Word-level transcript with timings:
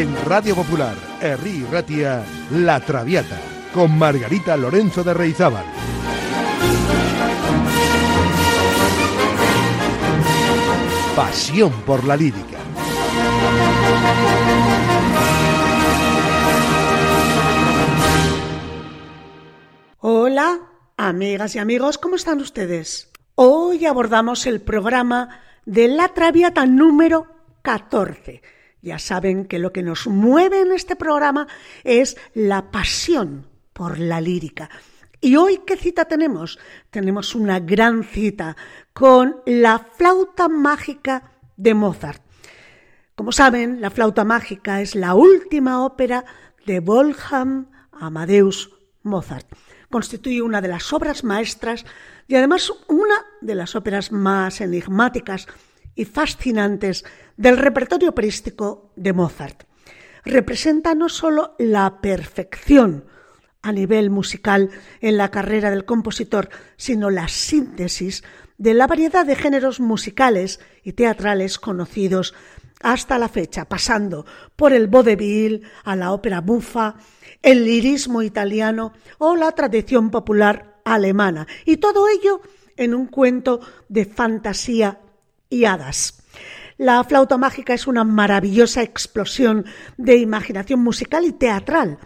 En 0.00 0.16
Radio 0.24 0.54
Popular, 0.54 0.96
Herri 1.20 1.62
Ratia, 1.70 2.24
La 2.52 2.80
Traviata, 2.80 3.38
con 3.74 3.98
Margarita 3.98 4.56
Lorenzo 4.56 5.04
de 5.04 5.12
Reizábal. 5.12 5.66
Pasión 11.14 11.82
por 11.82 12.02
la 12.04 12.16
lírica. 12.16 12.56
Hola, 19.98 20.60
amigas 20.96 21.54
y 21.56 21.58
amigos, 21.58 21.98
¿cómo 21.98 22.16
están 22.16 22.40
ustedes? 22.40 23.10
Hoy 23.34 23.84
abordamos 23.84 24.46
el 24.46 24.62
programa 24.62 25.40
de 25.66 25.88
La 25.88 26.14
Traviata 26.14 26.64
número 26.64 27.26
14. 27.60 28.40
Ya 28.82 28.98
saben 28.98 29.44
que 29.44 29.58
lo 29.58 29.72
que 29.72 29.82
nos 29.82 30.06
mueve 30.06 30.60
en 30.60 30.72
este 30.72 30.96
programa 30.96 31.46
es 31.84 32.16
la 32.34 32.70
pasión 32.70 33.46
por 33.72 33.98
la 33.98 34.20
lírica. 34.20 34.70
¿Y 35.20 35.36
hoy 35.36 35.60
qué 35.66 35.76
cita 35.76 36.06
tenemos? 36.06 36.58
Tenemos 36.90 37.34
una 37.34 37.60
gran 37.60 38.04
cita 38.04 38.56
con 38.94 39.42
la 39.44 39.78
flauta 39.78 40.48
mágica 40.48 41.32
de 41.56 41.74
Mozart. 41.74 42.22
Como 43.14 43.32
saben, 43.32 43.82
la 43.82 43.90
flauta 43.90 44.24
mágica 44.24 44.80
es 44.80 44.94
la 44.94 45.14
última 45.14 45.84
ópera 45.84 46.24
de 46.64 46.80
Wolfgang 46.80 47.66
Amadeus 47.92 48.70
Mozart. 49.02 49.46
Constituye 49.90 50.40
una 50.40 50.62
de 50.62 50.68
las 50.68 50.90
obras 50.94 51.22
maestras 51.22 51.84
y 52.26 52.36
además 52.36 52.72
una 52.88 53.16
de 53.42 53.54
las 53.56 53.74
óperas 53.74 54.12
más 54.12 54.62
enigmáticas 54.62 55.48
y 55.94 56.04
fascinantes 56.04 57.04
del 57.36 57.56
repertorio 57.56 58.10
operístico 58.10 58.92
de 58.96 59.12
Mozart. 59.12 59.64
Representa 60.24 60.94
no 60.94 61.08
solo 61.08 61.54
la 61.58 62.00
perfección 62.00 63.06
a 63.62 63.72
nivel 63.72 64.10
musical 64.10 64.70
en 65.00 65.16
la 65.16 65.30
carrera 65.30 65.70
del 65.70 65.84
compositor, 65.84 66.48
sino 66.76 67.10
la 67.10 67.28
síntesis 67.28 68.24
de 68.58 68.74
la 68.74 68.86
variedad 68.86 69.24
de 69.24 69.36
géneros 69.36 69.80
musicales 69.80 70.60
y 70.82 70.92
teatrales 70.92 71.58
conocidos 71.58 72.34
hasta 72.82 73.18
la 73.18 73.28
fecha, 73.28 73.66
pasando 73.66 74.26
por 74.56 74.72
el 74.72 74.88
vaudeville 74.88 75.62
a 75.84 75.96
la 75.96 76.12
ópera 76.12 76.40
bufa, 76.40 76.96
el 77.42 77.64
lirismo 77.64 78.22
italiano 78.22 78.92
o 79.18 79.36
la 79.36 79.52
tradición 79.52 80.10
popular 80.10 80.80
alemana, 80.84 81.46
y 81.64 81.76
todo 81.76 82.08
ello 82.08 82.40
en 82.76 82.94
un 82.94 83.06
cuento 83.06 83.60
de 83.88 84.06
fantasía 84.06 85.00
y 85.50 85.66
hadas. 85.66 86.22
La 86.78 87.04
flauta 87.04 87.36
mágica 87.36 87.74
es 87.74 87.86
una 87.86 88.04
maravillosa 88.04 88.82
explosión 88.82 89.66
de 89.98 90.16
imaginación 90.16 90.80
musical 90.80 91.26
y 91.26 91.32
teatral, 91.32 91.98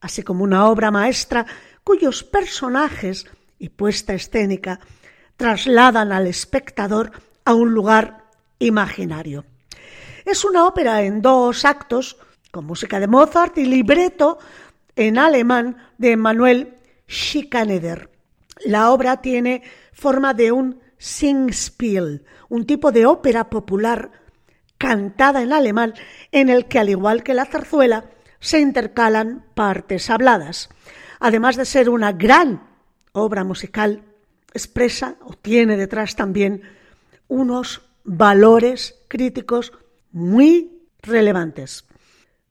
así 0.00 0.22
como 0.22 0.44
una 0.44 0.68
obra 0.68 0.90
maestra 0.90 1.44
cuyos 1.84 2.24
personajes 2.24 3.26
y 3.58 3.68
puesta 3.68 4.14
escénica 4.14 4.80
trasladan 5.36 6.12
al 6.12 6.26
espectador 6.26 7.12
a 7.44 7.54
un 7.54 7.74
lugar 7.74 8.24
imaginario. 8.58 9.44
Es 10.24 10.44
una 10.44 10.66
ópera 10.66 11.02
en 11.02 11.20
dos 11.20 11.64
actos, 11.64 12.16
con 12.50 12.64
música 12.64 13.00
de 13.00 13.08
Mozart 13.08 13.58
y 13.58 13.64
libreto 13.64 14.38
en 14.94 15.18
alemán 15.18 15.76
de 15.98 16.16
Manuel 16.16 16.78
Schikaneder. 17.08 18.10
La 18.64 18.90
obra 18.90 19.20
tiene 19.20 19.62
forma 19.92 20.34
de 20.34 20.52
un 20.52 20.81
Singspiel, 21.02 22.24
un 22.48 22.64
tipo 22.64 22.92
de 22.92 23.06
ópera 23.06 23.50
popular 23.50 24.12
cantada 24.78 25.42
en 25.42 25.52
alemán 25.52 25.94
en 26.30 26.48
el 26.48 26.66
que, 26.66 26.78
al 26.78 26.90
igual 26.90 27.24
que 27.24 27.34
la 27.34 27.44
zarzuela, 27.44 28.04
se 28.38 28.60
intercalan 28.60 29.44
partes 29.54 30.10
habladas. 30.10 30.68
Además 31.18 31.56
de 31.56 31.64
ser 31.64 31.90
una 31.90 32.12
gran 32.12 32.68
obra 33.10 33.42
musical, 33.42 34.04
expresa 34.54 35.16
o 35.22 35.32
tiene 35.32 35.76
detrás 35.76 36.14
también 36.14 36.62
unos 37.26 37.82
valores 38.04 38.94
críticos 39.08 39.72
muy 40.12 40.86
relevantes. 41.02 41.84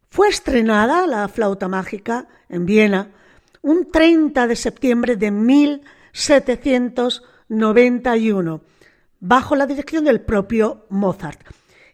Fue 0.10 0.28
estrenada 0.28 1.08
la 1.08 1.26
flauta 1.30 1.70
mágica 1.70 2.28
en 2.50 2.66
Viena 2.66 3.12
un 3.62 3.90
30 3.90 4.46
de 4.46 4.56
septiembre 4.58 5.16
de 5.16 5.32
1791, 7.52 8.62
bajo 9.20 9.56
la 9.56 9.68
dirección 9.68 10.06
del 10.06 10.22
propio 10.22 10.86
Mozart. 10.90 11.42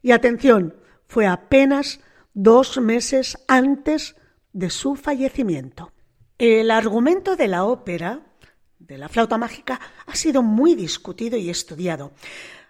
Y 0.03 0.11
atención, 0.11 0.75
fue 1.07 1.25
apenas 1.25 1.99
dos 2.33 2.77
meses 2.77 3.39
antes 3.47 4.15
de 4.53 4.69
su 4.69 4.95
fallecimiento. 4.95 5.91
El 6.37 6.69
argumento 6.69 7.35
de 7.35 7.47
la 7.47 7.63
ópera, 7.65 8.21
de 8.77 8.99
la 8.99 9.09
flauta 9.09 9.39
mágica, 9.39 9.79
ha 10.05 10.15
sido 10.15 10.43
muy 10.43 10.75
discutido 10.75 11.37
y 11.37 11.49
estudiado. 11.49 12.11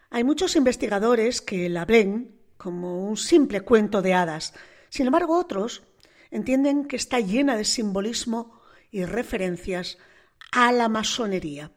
Hay 0.09 0.23
muchos 0.23 0.55
investigadores 0.55 1.41
que 1.41 1.67
la 1.69 1.83
ven 1.83 2.39
como 2.55 3.03
un 3.03 3.17
simple 3.17 3.61
cuento 3.61 4.01
de 4.01 4.13
hadas, 4.13 4.53
sin 4.89 5.07
embargo, 5.07 5.37
otros 5.37 5.83
entienden 6.31 6.85
que 6.85 6.95
está 6.95 7.19
llena 7.19 7.57
de 7.57 7.65
simbolismo 7.65 8.61
y 8.89 9.03
referencias 9.03 9.97
a 10.51 10.71
la 10.71 10.87
masonería. 10.87 11.71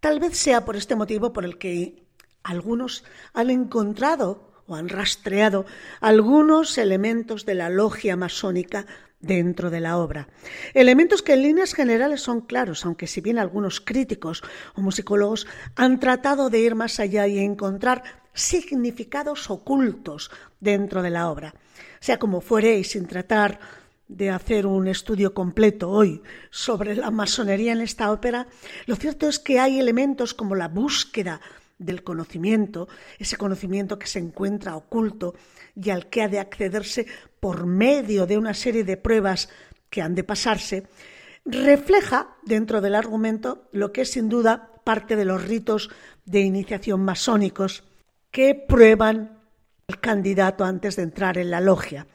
Tal 0.00 0.20
vez 0.20 0.36
sea 0.36 0.64
por 0.64 0.76
este 0.76 0.94
motivo 0.94 1.32
por 1.32 1.44
el 1.44 1.58
que 1.58 2.04
algunos 2.44 3.04
han 3.34 3.50
encontrado 3.50 4.52
o 4.66 4.76
han 4.76 4.88
rastreado 4.88 5.66
algunos 6.00 6.78
elementos 6.78 7.44
de 7.46 7.54
la 7.54 7.68
logia 7.68 8.16
masónica 8.16 8.86
dentro 9.20 9.70
de 9.70 9.80
la 9.80 9.98
obra. 9.98 10.28
Elementos 10.74 11.22
que 11.22 11.32
en 11.32 11.42
líneas 11.42 11.74
generales 11.74 12.20
son 12.20 12.42
claros, 12.42 12.84
aunque 12.84 13.08
si 13.08 13.20
bien 13.20 13.38
algunos 13.38 13.80
críticos 13.80 14.42
o 14.76 14.80
musicólogos 14.80 15.46
han 15.74 15.98
tratado 15.98 16.50
de 16.50 16.60
ir 16.60 16.76
más 16.76 17.00
allá 17.00 17.26
y 17.26 17.38
encontrar 17.40 18.04
significados 18.34 19.50
ocultos 19.50 20.30
dentro 20.60 21.02
de 21.02 21.10
la 21.10 21.28
obra. 21.28 21.54
Sea 21.98 22.20
como 22.20 22.40
fuere 22.40 22.78
y 22.78 22.84
sin 22.84 23.06
tratar 23.06 23.58
de 24.08 24.30
hacer 24.30 24.66
un 24.66 24.88
estudio 24.88 25.34
completo 25.34 25.90
hoy 25.90 26.22
sobre 26.50 26.96
la 26.96 27.10
masonería 27.10 27.72
en 27.72 27.82
esta 27.82 28.10
ópera, 28.10 28.48
lo 28.86 28.96
cierto 28.96 29.28
es 29.28 29.38
que 29.38 29.60
hay 29.60 29.78
elementos 29.78 30.34
como 30.34 30.54
la 30.54 30.68
búsqueda 30.68 31.40
del 31.78 32.02
conocimiento, 32.02 32.88
ese 33.18 33.36
conocimiento 33.36 33.98
que 33.98 34.06
se 34.06 34.18
encuentra 34.18 34.76
oculto 34.76 35.34
y 35.76 35.90
al 35.90 36.08
que 36.08 36.22
ha 36.22 36.28
de 36.28 36.40
accederse 36.40 37.06
por 37.38 37.66
medio 37.66 38.26
de 38.26 38.38
una 38.38 38.54
serie 38.54 38.82
de 38.82 38.96
pruebas 38.96 39.48
que 39.90 40.02
han 40.02 40.14
de 40.14 40.24
pasarse, 40.24 40.86
refleja 41.44 42.36
dentro 42.44 42.80
del 42.80 42.94
argumento 42.94 43.68
lo 43.72 43.92
que 43.92 44.02
es 44.02 44.10
sin 44.10 44.28
duda 44.28 44.72
parte 44.84 45.16
de 45.16 45.24
los 45.24 45.46
ritos 45.46 45.90
de 46.24 46.40
iniciación 46.40 47.04
masónicos 47.04 47.84
que 48.30 48.54
prueban 48.54 49.38
el 49.86 50.00
candidato 50.00 50.64
antes 50.64 50.96
de 50.96 51.02
entrar 51.02 51.38
en 51.38 51.50
la 51.50 51.60
logia. 51.60 52.06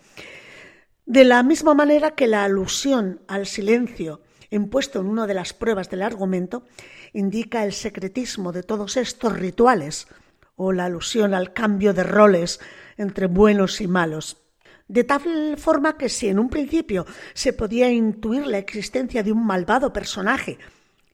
De 1.06 1.26
la 1.26 1.44
misma 1.44 1.74
manera 1.74 2.12
que 2.12 2.28
la 2.28 2.46
alusión 2.46 3.22
al 3.28 3.46
silencio 3.46 4.22
impuesto 4.50 5.02
en 5.02 5.08
una 5.08 5.28
de 5.28 5.34
las 5.34 5.54
pruebas 5.54 5.90
del 5.90 6.02
argumento 6.02 6.64
indica 7.12 7.66
el 7.66 7.74
secretismo 7.74 8.54
de 8.54 8.64
todos 8.64 8.96
estos 8.96 9.34
rituales 9.34 10.08
o 10.56 10.72
la 10.72 10.86
alusión 10.86 11.34
al 11.34 11.52
cambio 11.52 11.94
de 11.94 12.04
roles 12.04 12.62
entre 12.96 13.26
buenos 13.28 13.82
y 13.82 13.88
malos. 13.88 14.38
De 14.88 15.04
tal 15.04 15.58
forma 15.58 15.98
que 15.98 16.08
si 16.08 16.30
en 16.30 16.40
un 16.40 16.50
principio 16.50 17.06
se 17.34 17.52
podía 17.52 17.92
intuir 17.92 18.48
la 18.48 18.60
existencia 18.60 19.24
de 19.24 19.32
un 19.32 19.46
malvado 19.46 19.92
personaje 19.92 20.58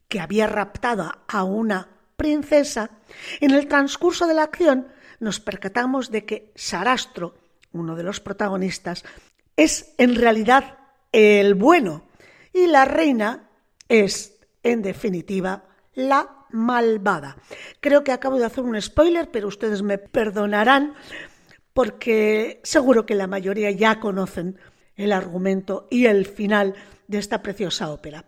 que 0.08 0.20
había 0.20 0.46
raptado 0.46 1.12
a 1.28 1.44
una 1.44 1.88
princesa, 2.16 2.92
en 3.40 3.52
el 3.52 3.68
transcurso 3.68 4.28
de 4.28 4.36
la 4.36 4.44
acción 4.44 4.88
nos 5.20 5.40
percatamos 5.40 6.12
de 6.12 6.26
que 6.26 6.52
Sarastro, 6.56 7.36
uno 7.72 7.96
de 7.96 8.04
los 8.04 8.20
protagonistas, 8.20 9.04
es 9.60 9.94
en 9.98 10.16
realidad 10.16 10.78
el 11.12 11.54
bueno 11.54 12.04
y 12.54 12.68
la 12.68 12.86
reina 12.86 13.50
es, 13.90 14.40
en 14.64 14.82
definitiva, 14.82 15.66
la 15.94 16.46
malvada. 16.52 17.36
Creo 17.82 18.06
que 18.06 18.14
acabo 18.14 18.38
de 18.38 18.46
hacer 18.46 18.64
un 18.64 18.82
spoiler, 18.82 19.30
pero 19.30 19.50
ustedes 19.50 19.82
me 19.82 19.98
perdonarán 19.98 20.94
porque 21.74 22.62
seguro 22.64 23.06
que 23.06 23.16
la 23.16 23.28
mayoría 23.28 23.70
ya 23.72 24.00
conocen 24.00 24.58
el 24.96 25.12
argumento 25.12 25.88
y 25.92 26.06
el 26.06 26.26
final 26.26 26.76
de 27.08 27.18
esta 27.18 27.42
preciosa 27.42 27.90
ópera. 27.90 28.26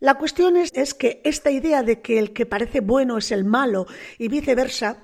La 0.00 0.14
cuestión 0.14 0.56
es, 0.56 0.72
es, 0.74 0.94
que 0.94 1.22
esta 1.24 1.52
idea 1.52 1.84
de 1.84 2.00
que 2.00 2.18
el 2.18 2.32
que 2.32 2.44
parece 2.44 2.80
bueno 2.80 3.18
es 3.18 3.30
el 3.30 3.44
malo 3.44 3.86
y 4.18 4.26
viceversa 4.26 4.98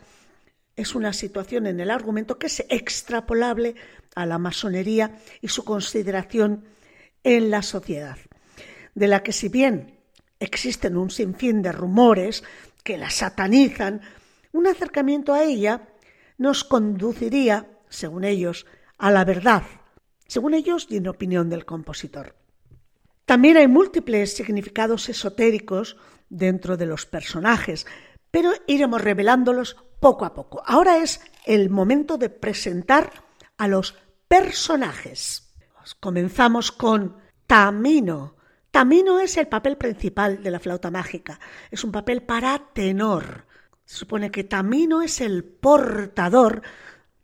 es 0.74 0.94
una 0.96 1.12
situación 1.12 1.66
en 1.66 1.78
el 1.78 1.90
argumento 1.90 2.38
que 2.38 2.48
es 2.48 2.64
extrapolable 2.68 3.76
a 4.14 4.26
la 4.26 4.38
masonería 4.38 5.18
y 5.40 5.48
su 5.48 5.64
consideración 5.64 6.64
en 7.22 7.50
la 7.50 7.62
sociedad, 7.62 8.18
de 8.94 9.08
la 9.08 9.22
que 9.22 9.32
si 9.32 9.48
bien 9.48 9.98
existen 10.38 10.96
un 10.96 11.10
sinfín 11.10 11.62
de 11.62 11.72
rumores 11.72 12.42
que 12.82 12.98
la 12.98 13.10
satanizan, 13.10 14.00
un 14.52 14.66
acercamiento 14.66 15.34
a 15.34 15.44
ella 15.44 15.88
nos 16.38 16.64
conduciría, 16.64 17.68
según 17.88 18.24
ellos, 18.24 18.66
a 18.98 19.10
la 19.10 19.24
verdad, 19.24 19.62
según 20.26 20.54
ellos 20.54 20.86
y 20.88 20.96
en 20.96 21.08
opinión 21.08 21.50
del 21.50 21.66
compositor. 21.66 22.34
También 23.26 23.58
hay 23.58 23.68
múltiples 23.68 24.34
significados 24.34 25.08
esotéricos 25.08 25.96
dentro 26.28 26.76
de 26.76 26.86
los 26.86 27.06
personajes, 27.06 27.86
pero 28.30 28.52
iremos 28.66 29.00
revelándolos 29.02 29.76
poco 30.00 30.24
a 30.24 30.34
poco. 30.34 30.62
Ahora 30.64 30.98
es 30.98 31.20
el 31.44 31.68
momento 31.68 32.16
de 32.16 32.30
presentar 32.30 33.29
a 33.60 33.68
los 33.68 33.94
personajes. 34.26 35.54
Comenzamos 36.00 36.72
con 36.72 37.18
Tamino. 37.46 38.36
Tamino 38.70 39.20
es 39.20 39.36
el 39.36 39.48
papel 39.48 39.76
principal 39.76 40.42
de 40.42 40.50
la 40.50 40.60
flauta 40.60 40.90
mágica. 40.90 41.38
Es 41.70 41.84
un 41.84 41.92
papel 41.92 42.22
para 42.22 42.72
tenor. 42.72 43.44
Se 43.84 43.96
supone 43.96 44.30
que 44.30 44.44
Tamino 44.44 45.02
es 45.02 45.20
el 45.20 45.44
portador 45.44 46.62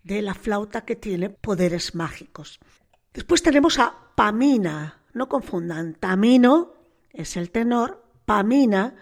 de 0.03 0.21
la 0.21 0.35
flauta 0.35 0.85
que 0.85 0.94
tiene 0.94 1.31
poderes 1.31 1.94
mágicos. 1.94 2.61
Después 3.15 3.43
tenemos 3.43 3.79
a 3.79 3.94
Pamina. 4.15 5.05
No 5.15 5.31
confundan. 5.31 5.94
Tamino 5.94 6.75
es 7.12 7.39
el 7.39 7.50
tenor. 7.50 8.05
Pamina, 8.27 8.94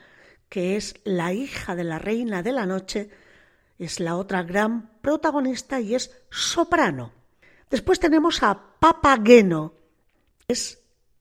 que 0.48 0.76
es 0.76 0.94
la 1.02 1.32
hija 1.32 1.74
de 1.74 1.82
la 1.82 1.98
reina 1.98 2.44
de 2.44 2.52
la 2.52 2.64
noche, 2.64 3.10
es 3.76 3.98
la 3.98 4.14
otra 4.14 4.44
gran 4.44 5.00
protagonista 5.00 5.80
y 5.80 5.96
es 5.96 6.12
soprano. 6.30 7.23
Después 7.74 7.98
tenemos 7.98 8.40
a 8.44 8.54
Papageno. 8.78 9.74
Es 10.46 10.78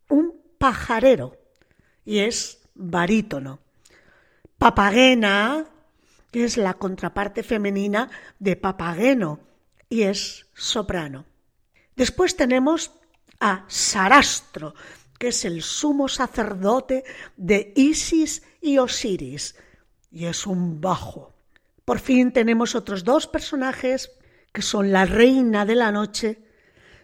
un 0.07 0.39
pajarero 0.59 1.35
y 2.05 2.19
es 2.19 2.61
barítono. 2.75 3.57
Papagena, 4.59 5.65
es 6.31 6.57
la 6.57 6.75
contraparte 6.75 7.41
femenina 7.41 8.07
de 8.38 8.55
papageno 8.55 9.39
y 9.89 10.03
es 10.03 10.45
soprano. 10.53 11.25
Después 11.95 12.35
tenemos 12.35 12.91
a 13.39 13.65
Sarastro, 13.67 14.75
que 15.17 15.29
es 15.29 15.45
el 15.45 15.63
sumo 15.63 16.07
sacerdote 16.07 17.03
de 17.35 17.73
Isis 17.75 18.44
y 18.61 18.77
Osiris, 18.77 19.56
y 20.11 20.25
es 20.25 20.45
un 20.45 20.79
bajo. 20.79 21.33
Por 21.83 21.97
fin 21.97 22.31
tenemos 22.31 22.75
otros 22.75 23.03
dos 23.03 23.25
personajes 23.25 24.11
que 24.53 24.61
son 24.61 24.91
la 24.91 25.06
reina 25.06 25.65
de 25.65 25.75
la 25.75 25.91
noche, 25.91 26.43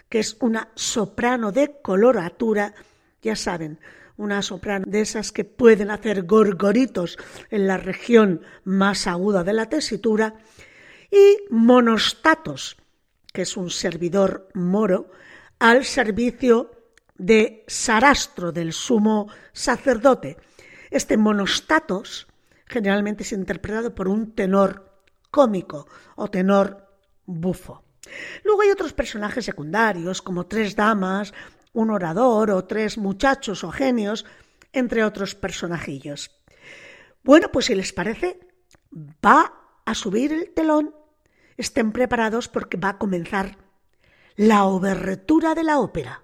que 0.09 0.19
es 0.19 0.37
una 0.39 0.69
soprano 0.75 1.51
de 1.51 1.79
coloratura 1.81 2.73
ya 3.21 3.35
saben, 3.35 3.79
una 4.17 4.41
soprano 4.41 4.85
de 4.87 5.01
esas 5.01 5.31
que 5.31 5.45
pueden 5.45 5.91
hacer 5.91 6.23
gorgoritos 6.23 7.17
en 7.49 7.67
la 7.67 7.77
región 7.77 8.41
más 8.63 9.07
aguda 9.07 9.43
de 9.43 9.53
la 9.53 9.69
tesitura, 9.69 10.35
y 11.11 11.37
monostatos, 11.49 12.77
que 13.33 13.41
es 13.43 13.57
un 13.57 13.69
servidor 13.69 14.49
moro, 14.53 15.09
al 15.57 15.85
servicio 15.85 16.71
de 17.17 17.63
Sarastro, 17.67 18.51
del 18.51 18.73
sumo 18.73 19.27
sacerdote. 19.51 20.37
Este 20.91 21.17
monostatos 21.17 22.27
generalmente 22.65 23.23
es 23.23 23.31
interpretado 23.31 23.95
por 23.95 24.07
un 24.07 24.33
tenor 24.33 25.01
cómico 25.31 25.87
o 26.15 26.29
tenor 26.29 26.87
bufo. 27.25 27.83
Luego 28.43 28.61
hay 28.61 28.69
otros 28.69 28.93
personajes 28.93 29.45
secundarios, 29.45 30.21
como 30.21 30.47
tres 30.47 30.75
damas 30.75 31.33
un 31.73 31.91
orador 31.91 32.51
o 32.51 32.65
tres 32.65 32.97
muchachos 32.97 33.63
o 33.63 33.71
genios, 33.71 34.25
entre 34.73 35.03
otros 35.03 35.35
personajillos. 35.35 36.31
Bueno, 37.23 37.49
pues 37.51 37.65
si 37.65 37.75
les 37.75 37.93
parece, 37.93 38.39
va 38.93 39.53
a 39.85 39.93
subir 39.93 40.33
el 40.33 40.51
telón. 40.53 40.95
Estén 41.57 41.91
preparados 41.91 42.47
porque 42.47 42.77
va 42.77 42.89
a 42.89 42.97
comenzar 42.97 43.57
la 44.35 44.65
obertura 44.65 45.53
de 45.55 45.63
la 45.63 45.79
ópera. 45.79 46.23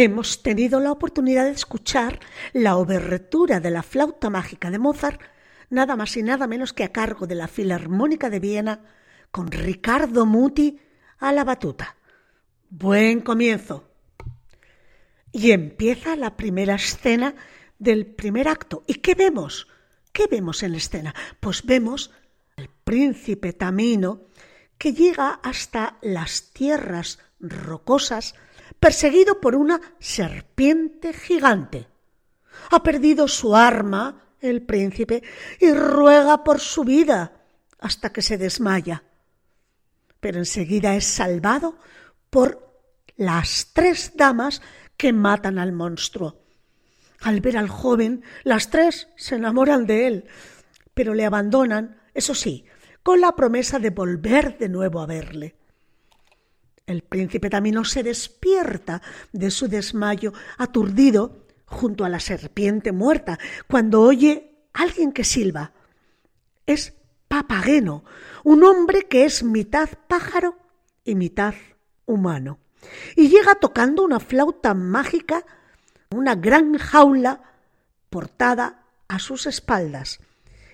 Hemos 0.00 0.44
tenido 0.44 0.78
la 0.78 0.92
oportunidad 0.92 1.46
de 1.46 1.50
escuchar 1.50 2.20
la 2.52 2.76
obertura 2.76 3.58
de 3.58 3.72
la 3.72 3.82
flauta 3.82 4.30
mágica 4.30 4.70
de 4.70 4.78
Mozart, 4.78 5.20
nada 5.70 5.96
más 5.96 6.16
y 6.16 6.22
nada 6.22 6.46
menos 6.46 6.72
que 6.72 6.84
a 6.84 6.92
cargo 6.92 7.26
de 7.26 7.34
la 7.34 7.48
Filarmónica 7.48 8.30
de 8.30 8.38
Viena, 8.38 8.80
con 9.32 9.50
Ricardo 9.50 10.24
Muti 10.24 10.78
a 11.18 11.32
la 11.32 11.42
batuta. 11.42 11.96
Buen 12.70 13.22
comienzo. 13.22 13.90
Y 15.32 15.50
empieza 15.50 16.14
la 16.14 16.36
primera 16.36 16.76
escena 16.76 17.34
del 17.80 18.06
primer 18.06 18.46
acto. 18.46 18.84
¿Y 18.86 18.94
qué 19.00 19.16
vemos? 19.16 19.66
¿Qué 20.12 20.28
vemos 20.30 20.62
en 20.62 20.70
la 20.70 20.78
escena? 20.78 21.12
Pues 21.40 21.66
vemos 21.66 22.12
al 22.56 22.70
príncipe 22.84 23.52
Tamino 23.52 24.28
que 24.78 24.92
llega 24.92 25.40
hasta 25.42 25.98
las 26.02 26.52
tierras 26.52 27.18
rocosas 27.40 28.36
perseguido 28.80 29.40
por 29.40 29.56
una 29.56 29.80
serpiente 29.98 31.12
gigante. 31.12 31.88
Ha 32.70 32.82
perdido 32.82 33.28
su 33.28 33.54
arma, 33.54 34.34
el 34.40 34.62
príncipe, 34.62 35.22
y 35.60 35.72
ruega 35.72 36.44
por 36.44 36.60
su 36.60 36.84
vida 36.84 37.32
hasta 37.78 38.12
que 38.12 38.22
se 38.22 38.38
desmaya. 38.38 39.04
Pero 40.20 40.38
enseguida 40.38 40.94
es 40.96 41.04
salvado 41.04 41.78
por 42.30 42.68
las 43.16 43.70
tres 43.72 44.12
damas 44.14 44.62
que 44.96 45.12
matan 45.12 45.58
al 45.58 45.72
monstruo. 45.72 46.42
Al 47.20 47.40
ver 47.40 47.56
al 47.56 47.68
joven, 47.68 48.22
las 48.44 48.70
tres 48.70 49.08
se 49.16 49.36
enamoran 49.36 49.86
de 49.86 50.06
él, 50.06 50.24
pero 50.94 51.14
le 51.14 51.24
abandonan, 51.24 52.00
eso 52.14 52.34
sí, 52.34 52.64
con 53.02 53.20
la 53.20 53.34
promesa 53.34 53.78
de 53.78 53.90
volver 53.90 54.58
de 54.58 54.68
nuevo 54.68 55.00
a 55.00 55.06
verle. 55.06 55.57
El 56.88 57.02
príncipe 57.02 57.50
Tamino 57.50 57.84
se 57.84 58.02
despierta 58.02 59.02
de 59.32 59.50
su 59.50 59.68
desmayo, 59.68 60.32
aturdido, 60.56 61.44
junto 61.66 62.06
a 62.06 62.08
la 62.08 62.18
serpiente 62.18 62.92
muerta, 62.92 63.38
cuando 63.68 64.00
oye 64.00 64.54
a 64.72 64.84
alguien 64.84 65.12
que 65.12 65.22
silba. 65.22 65.72
Es 66.64 66.94
Papageno, 67.28 68.04
un 68.42 68.64
hombre 68.64 69.02
que 69.02 69.26
es 69.26 69.42
mitad 69.42 69.90
pájaro 70.08 70.56
y 71.04 71.14
mitad 71.14 71.52
humano. 72.06 72.58
Y 73.16 73.28
llega 73.28 73.56
tocando 73.56 74.02
una 74.02 74.18
flauta 74.18 74.72
mágica, 74.72 75.44
una 76.08 76.36
gran 76.36 76.78
jaula 76.78 77.42
portada 78.08 78.86
a 79.08 79.18
sus 79.18 79.46
espaldas, 79.46 80.20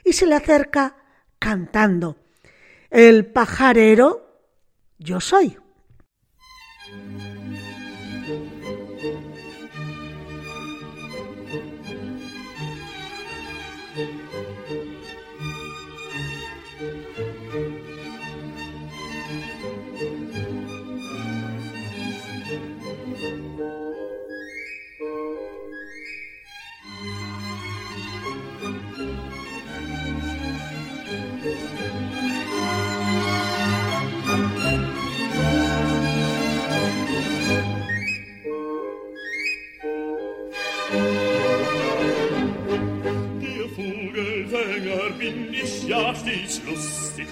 y 0.04 0.12
se 0.12 0.26
le 0.26 0.37
acerca 0.37 0.94
cantando, 1.40 2.18
El 2.88 3.26
pajarero 3.26 4.38
yo 4.97 5.18
soy. 5.18 5.59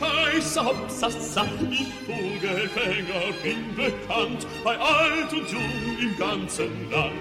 Heißer 0.02 0.64
Hopsassa. 0.64 1.46
Ich 1.70 1.92
Vogelfänger 2.06 3.32
bin 3.42 3.74
bekannt, 3.76 4.46
bei 4.64 4.76
alt 4.76 5.32
und 5.32 5.50
jung 5.50 5.98
im 6.00 6.16
ganzen 6.18 6.90
Land. 6.90 7.12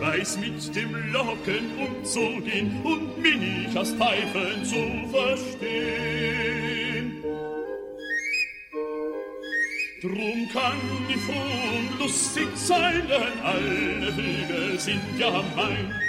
Weiß 0.00 0.38
mit 0.38 0.74
dem 0.74 1.12
Locken 1.12 1.70
umzugehen 1.78 2.80
und 2.82 3.18
mich 3.18 3.76
als 3.76 3.92
Pfeifen 3.92 4.64
zu 4.64 5.08
verstehen. 5.12 6.34
Drum 10.02 10.48
kann 10.52 10.78
ich 11.08 11.16
froh 11.22 12.02
lustig 12.04 12.48
sein, 12.56 13.02
denn 13.08 13.42
alle 13.42 14.12
Vögel 14.12 14.78
sind 14.78 15.00
ja 15.18 15.42
mein. 15.56 16.03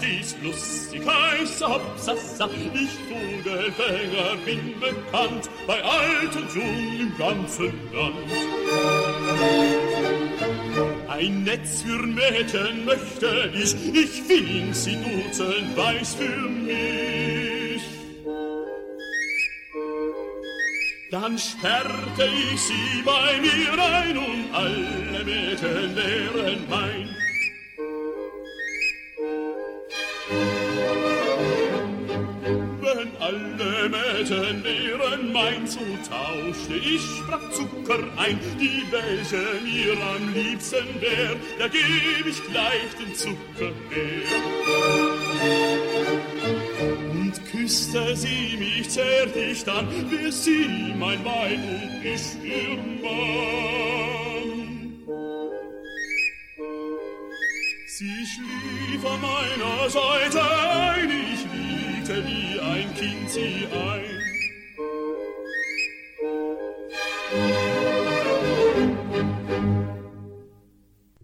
Stets 0.00 0.36
lustig, 0.42 1.02
heiß 1.06 1.60
Hopsassa, 1.62 2.48
ich 2.74 2.90
Vogelfänger 3.08 4.36
bin 4.44 4.80
bekannt, 4.80 5.50
bei 5.66 5.82
alt 5.82 6.36
und 6.36 6.54
jung 6.54 7.00
im 7.00 7.16
ganzen 7.18 7.72
Land. 7.92 8.16
Ein 11.08 11.44
Netz 11.44 11.82
für 11.82 12.06
Mädchen 12.06 12.84
möchte 12.84 13.50
ich, 13.54 13.74
ich 13.94 14.28
will 14.28 14.74
sie 14.74 14.96
duzen, 14.96 15.76
weiß 15.76 16.14
für 16.14 16.48
mich. 16.48 17.82
Dann 21.10 21.36
sperrte 21.36 22.30
ich 22.52 22.60
sie 22.60 23.02
bei 23.04 23.40
mir 23.40 23.82
ein 23.82 24.16
und 24.16 24.54
alle 24.54 25.24
Mädchen 25.24 25.96
wären 25.96 26.64
mein. 26.70 27.19
Mädchen 34.20 34.62
wären 34.64 35.32
mein, 35.32 35.66
so 35.66 35.80
tauschte 36.08 36.74
ich 36.74 37.00
sprach 37.00 37.50
Zucker 37.50 38.00
ein, 38.18 38.38
die 38.60 38.82
welche 38.90 39.36
mir 39.64 39.96
am 40.14 40.34
liebsten 40.34 41.00
wär, 41.00 41.36
da 41.58 41.68
geb 41.68 42.26
ich 42.26 42.42
gleich 42.44 42.94
den 42.98 43.14
Zucker 43.14 43.72
her. 43.90 44.22
Und 47.12 47.32
küsste 47.50 48.14
sie 48.14 48.56
mich 48.58 48.90
zärtlich 48.90 49.64
dann, 49.64 49.88
wär 50.10 50.30
sie 50.30 50.94
mein 50.98 51.24
Weib 51.24 51.58
und 51.58 52.04
ich 52.04 52.36
ihr 52.44 52.76
Mann. 53.02 53.80
Sie 57.86 58.26
schlief 58.26 59.04
an 59.04 59.20
meiner 59.20 59.88
Seite 59.88 60.42
ein, 60.42 61.10
ich 61.10 61.39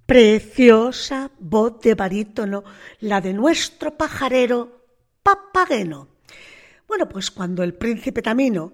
Preciosa 0.06 1.32
voz 1.40 1.80
de 1.80 1.94
barítono, 1.94 2.62
la 3.00 3.20
de 3.20 3.32
nuestro 3.32 3.96
pajarero 3.96 4.86
Papageno. 5.22 6.08
Bueno, 6.86 7.08
pues 7.08 7.32
cuando 7.32 7.64
el 7.64 7.74
príncipe 7.74 8.22
Tamino 8.22 8.72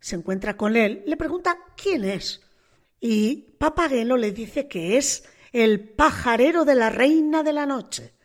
se 0.00 0.16
encuentra 0.16 0.56
con 0.56 0.76
él, 0.76 1.04
le 1.06 1.16
pregunta 1.16 1.56
quién 1.76 2.04
es. 2.04 2.42
Y 3.00 3.54
Papageno 3.58 4.16
le 4.16 4.32
dice 4.32 4.66
que 4.66 4.96
es 4.96 5.24
el 5.52 5.88
pajarero 5.88 6.64
de 6.64 6.74
la 6.74 6.90
reina 6.90 7.44
de 7.44 7.52
la 7.52 7.66
noche, 7.66 8.15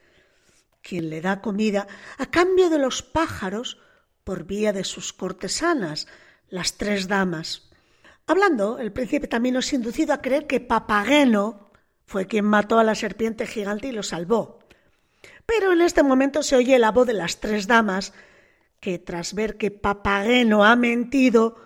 quien 0.81 1.09
le 1.09 1.21
da 1.21 1.41
comida 1.41 1.87
a 2.17 2.25
cambio 2.27 2.69
de 2.69 2.79
los 2.79 3.01
pájaros 3.01 3.79
por 4.23 4.45
vía 4.45 4.73
de 4.73 4.83
sus 4.83 5.13
cortesanas, 5.13 6.07
las 6.49 6.77
tres 6.77 7.07
damas. 7.07 7.69
Hablando, 8.27 8.79
el 8.79 8.91
príncipe 8.91 9.27
Tamino 9.27 9.59
es 9.59 9.73
inducido 9.73 10.13
a 10.13 10.21
creer 10.21 10.47
que 10.47 10.59
Papageno 10.59 11.71
fue 12.05 12.27
quien 12.27 12.45
mató 12.45 12.77
a 12.77 12.83
la 12.83 12.95
serpiente 12.95 13.47
gigante 13.47 13.87
y 13.87 13.91
lo 13.91 14.03
salvó. 14.03 14.59
Pero 15.45 15.71
en 15.73 15.81
este 15.81 16.03
momento 16.03 16.43
se 16.43 16.55
oye 16.55 16.77
la 16.79 16.91
voz 16.91 17.07
de 17.07 17.13
las 17.13 17.39
tres 17.39 17.67
damas 17.67 18.13
que, 18.79 18.99
tras 18.99 19.33
ver 19.33 19.57
que 19.57 19.71
Papageno 19.71 20.63
ha 20.63 20.75
mentido, 20.75 21.57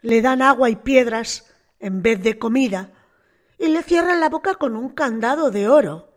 le 0.00 0.22
dan 0.22 0.42
agua 0.42 0.70
y 0.70 0.76
piedras 0.76 1.50
en 1.78 2.02
vez 2.02 2.22
de 2.22 2.38
comida 2.38 2.90
y 3.58 3.68
le 3.68 3.82
cierran 3.82 4.20
la 4.20 4.28
boca 4.28 4.54
con 4.54 4.76
un 4.76 4.88
candado 4.88 5.50
de 5.50 5.68
oro. 5.68 6.12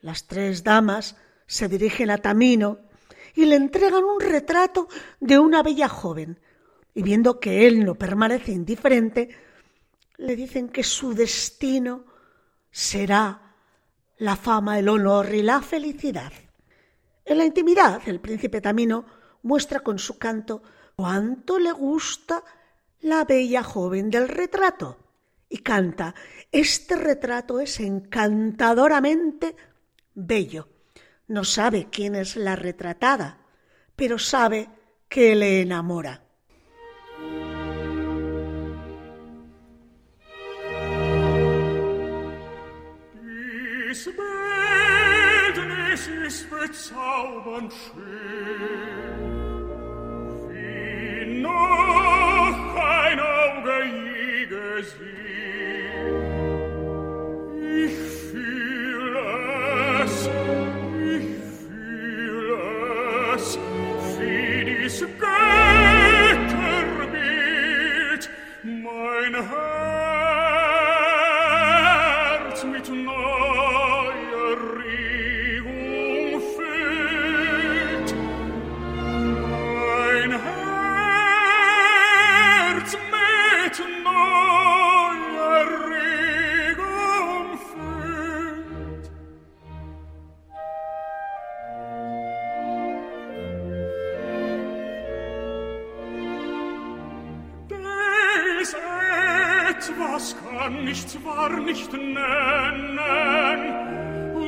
Las 0.00 0.26
tres 0.26 0.64
damas 0.64 1.16
se 1.48 1.66
dirigen 1.66 2.10
a 2.10 2.18
Tamino 2.18 2.78
y 3.34 3.46
le 3.46 3.56
entregan 3.56 4.04
un 4.04 4.20
retrato 4.20 4.86
de 5.18 5.38
una 5.38 5.64
bella 5.64 5.88
joven, 5.88 6.38
y 6.94 7.02
viendo 7.02 7.40
que 7.40 7.66
él 7.66 7.84
no 7.84 7.96
permanece 7.96 8.52
indiferente, 8.52 9.30
le 10.18 10.36
dicen 10.36 10.68
que 10.68 10.84
su 10.84 11.14
destino 11.14 12.04
será 12.70 13.56
la 14.18 14.36
fama, 14.36 14.78
el 14.78 14.88
honor 14.88 15.34
y 15.34 15.42
la 15.42 15.60
felicidad. 15.62 16.32
En 17.24 17.38
la 17.38 17.44
intimidad, 17.44 18.02
el 18.06 18.20
príncipe 18.20 18.60
Tamino 18.60 19.06
muestra 19.42 19.80
con 19.80 19.98
su 19.98 20.18
canto 20.18 20.62
cuánto 20.96 21.58
le 21.58 21.72
gusta 21.72 22.42
la 23.00 23.24
bella 23.24 23.62
joven 23.62 24.10
del 24.10 24.28
retrato 24.28 24.98
y 25.48 25.58
canta, 25.58 26.14
este 26.52 26.96
retrato 26.96 27.60
es 27.60 27.80
encantadoramente 27.80 29.56
bello. 30.14 30.77
No 31.28 31.44
sabe 31.44 31.88
quién 31.90 32.14
es 32.14 32.36
la 32.36 32.56
retratada, 32.56 33.38
pero 33.94 34.18
sabe 34.18 34.68
que 35.08 35.34
le 35.36 35.60
enamora. 35.60 36.22
Herz 69.38 69.46
mit 72.64 72.88
kann 100.68 100.84
nicht 100.84 101.08
zwar 101.08 101.48
nicht 101.60 101.90
nennen, 101.92 102.98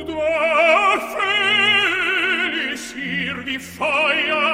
doch 0.07 1.01
fehl 1.15 2.73
ich 2.73 2.93
hier 2.93 3.45
wie 3.45 3.57
Feuer 3.57 4.50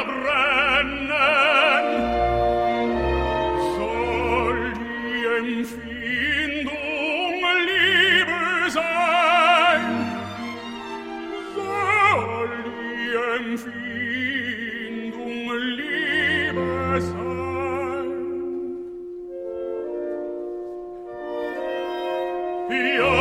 Io 22.70 23.17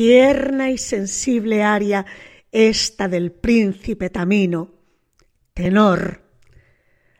tierna 0.00 0.70
y 0.70 0.78
sensible 0.78 1.62
aria 1.62 2.06
esta 2.50 3.06
del 3.06 3.32
príncipe 3.32 4.08
Tamino, 4.08 4.72
tenor, 5.52 6.22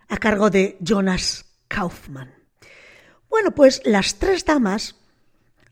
a 0.08 0.16
cargo 0.16 0.48
de 0.48 0.78
Jonas 0.80 1.58
Kaufmann. 1.68 2.32
Bueno, 3.28 3.54
pues 3.54 3.82
las 3.84 4.18
tres 4.18 4.46
damas 4.46 4.96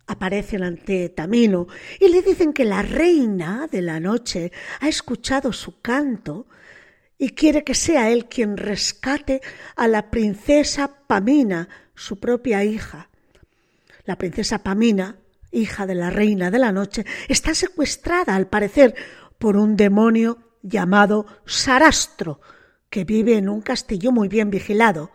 aparecen 0.06 0.62
ante 0.62 1.08
Tamino 1.08 1.66
y 1.98 2.10
le 2.10 2.20
dicen 2.20 2.52
que 2.52 2.66
la 2.66 2.82
reina 2.82 3.68
de 3.72 3.80
la 3.80 4.00
noche 4.00 4.52
ha 4.80 4.88
escuchado 4.90 5.50
su 5.54 5.80
canto 5.80 6.46
y 7.16 7.30
quiere 7.30 7.64
que 7.64 7.74
sea 7.74 8.10
él 8.10 8.26
quien 8.26 8.58
rescate 8.58 9.40
a 9.76 9.88
la 9.88 10.10
princesa 10.10 11.06
Pamina, 11.06 11.70
su 11.94 12.20
propia 12.20 12.64
hija. 12.64 13.08
La 14.04 14.18
princesa 14.18 14.62
Pamina 14.62 15.16
hija 15.50 15.86
de 15.86 15.94
la 15.94 16.10
reina 16.10 16.50
de 16.50 16.58
la 16.58 16.72
noche, 16.72 17.04
está 17.28 17.54
secuestrada, 17.54 18.34
al 18.34 18.48
parecer, 18.48 18.94
por 19.38 19.56
un 19.56 19.76
demonio 19.76 20.38
llamado 20.62 21.26
Sarastro, 21.46 22.40
que 22.90 23.04
vive 23.04 23.36
en 23.36 23.48
un 23.48 23.60
castillo 23.60 24.12
muy 24.12 24.28
bien 24.28 24.50
vigilado. 24.50 25.10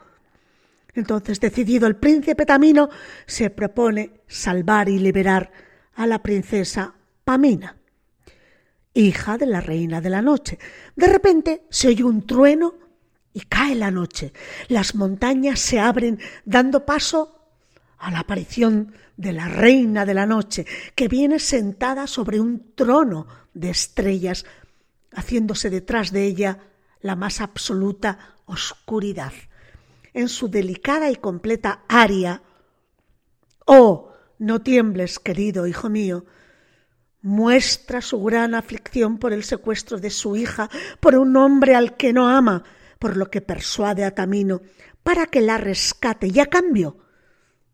Entonces, 0.93 1.39
decidido 1.39 1.87
el 1.87 1.95
príncipe 1.95 2.45
Tamino, 2.45 2.89
se 3.25 3.49
propone 3.49 4.21
salvar 4.27 4.89
y 4.89 4.99
liberar 4.99 5.51
a 5.95 6.07
la 6.07 6.21
princesa 6.21 6.95
Pamina, 7.23 7.77
hija 8.93 9.37
de 9.37 9.45
la 9.47 9.61
reina 9.61 10.01
de 10.01 10.09
la 10.09 10.21
noche. 10.21 10.59
De 10.95 11.07
repente 11.07 11.65
se 11.69 11.87
oye 11.87 12.03
un 12.03 12.25
trueno 12.25 12.75
y 13.33 13.41
cae 13.41 13.75
la 13.75 13.91
noche. 13.91 14.33
Las 14.67 14.93
montañas 14.93 15.59
se 15.59 15.79
abren 15.79 16.19
dando 16.45 16.85
paso 16.85 17.42
a 18.03 18.11
la 18.11 18.19
aparición 18.19 18.93
de 19.15 19.31
la 19.31 19.47
reina 19.47 20.05
de 20.05 20.13
la 20.13 20.25
noche, 20.25 20.65
que 20.93 21.07
viene 21.07 21.39
sentada 21.39 22.05
sobre 22.05 22.41
un 22.41 22.73
trono 22.75 23.27
de 23.53 23.69
estrellas, 23.69 24.45
haciéndose 25.13 25.69
detrás 25.69 26.11
de 26.11 26.25
ella 26.25 26.59
la 26.99 27.15
más 27.15 27.39
absoluta 27.39 28.35
oscuridad. 28.45 29.31
En 30.13 30.27
su 30.27 30.49
delicada 30.49 31.09
y 31.11 31.15
completa 31.15 31.83
aria, 31.87 32.41
Oh, 33.65 34.11
no 34.37 34.61
tiembles, 34.61 35.19
querido 35.19 35.65
hijo 35.65 35.89
mío, 35.89 36.25
muestra 37.21 38.01
su 38.01 38.21
gran 38.21 38.53
aflicción 38.53 39.17
por 39.17 39.31
el 39.31 39.45
secuestro 39.45 39.97
de 39.97 40.09
su 40.09 40.35
hija, 40.35 40.69
por 40.99 41.15
un 41.15 41.37
hombre 41.37 41.73
al 41.73 41.95
que 41.95 42.11
no 42.11 42.27
ama, 42.27 42.63
por 42.99 43.15
lo 43.15 43.31
que 43.31 43.39
persuade 43.39 44.03
a 44.03 44.13
Tamino 44.13 44.61
para 45.03 45.27
que 45.27 45.39
la 45.39 45.57
rescate. 45.57 46.27
Y 46.27 46.41
a 46.41 46.47
cambio 46.47 46.97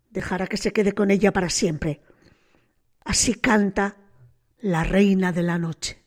dejará 0.10 0.48
que 0.48 0.58
se 0.58 0.74
quede 0.74 0.94
con 0.94 1.12
ella 1.12 1.32
para 1.32 1.50
siempre. 1.50 2.02
Así 3.04 3.36
canta 3.36 3.98
la 4.60 4.84
reina 4.84 5.32
de 5.32 5.44
la 5.44 5.58
noche. 5.58 5.99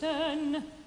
Christen. 0.00 0.79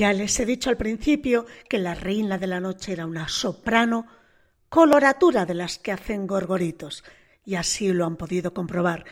Ya 0.00 0.14
les 0.14 0.40
he 0.40 0.46
dicho 0.46 0.70
al 0.70 0.78
principio 0.78 1.44
que 1.68 1.76
la 1.76 1.94
reina 1.94 2.38
de 2.38 2.46
la 2.46 2.58
noche 2.58 2.94
era 2.94 3.04
una 3.04 3.28
soprano 3.28 4.06
coloratura 4.70 5.44
de 5.44 5.52
las 5.52 5.76
que 5.76 5.92
hacen 5.92 6.26
gorgoritos, 6.26 7.04
y 7.44 7.56
así 7.56 7.92
lo 7.92 8.06
han 8.06 8.16
podido 8.16 8.54
comprobar. 8.54 9.04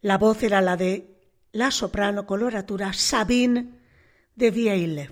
La 0.00 0.18
voz 0.18 0.42
era 0.42 0.60
la 0.62 0.76
de 0.76 1.16
la 1.52 1.70
soprano 1.70 2.26
coloratura 2.26 2.92
Sabine 2.92 3.68
de 4.34 4.50
Vieille. 4.50 5.10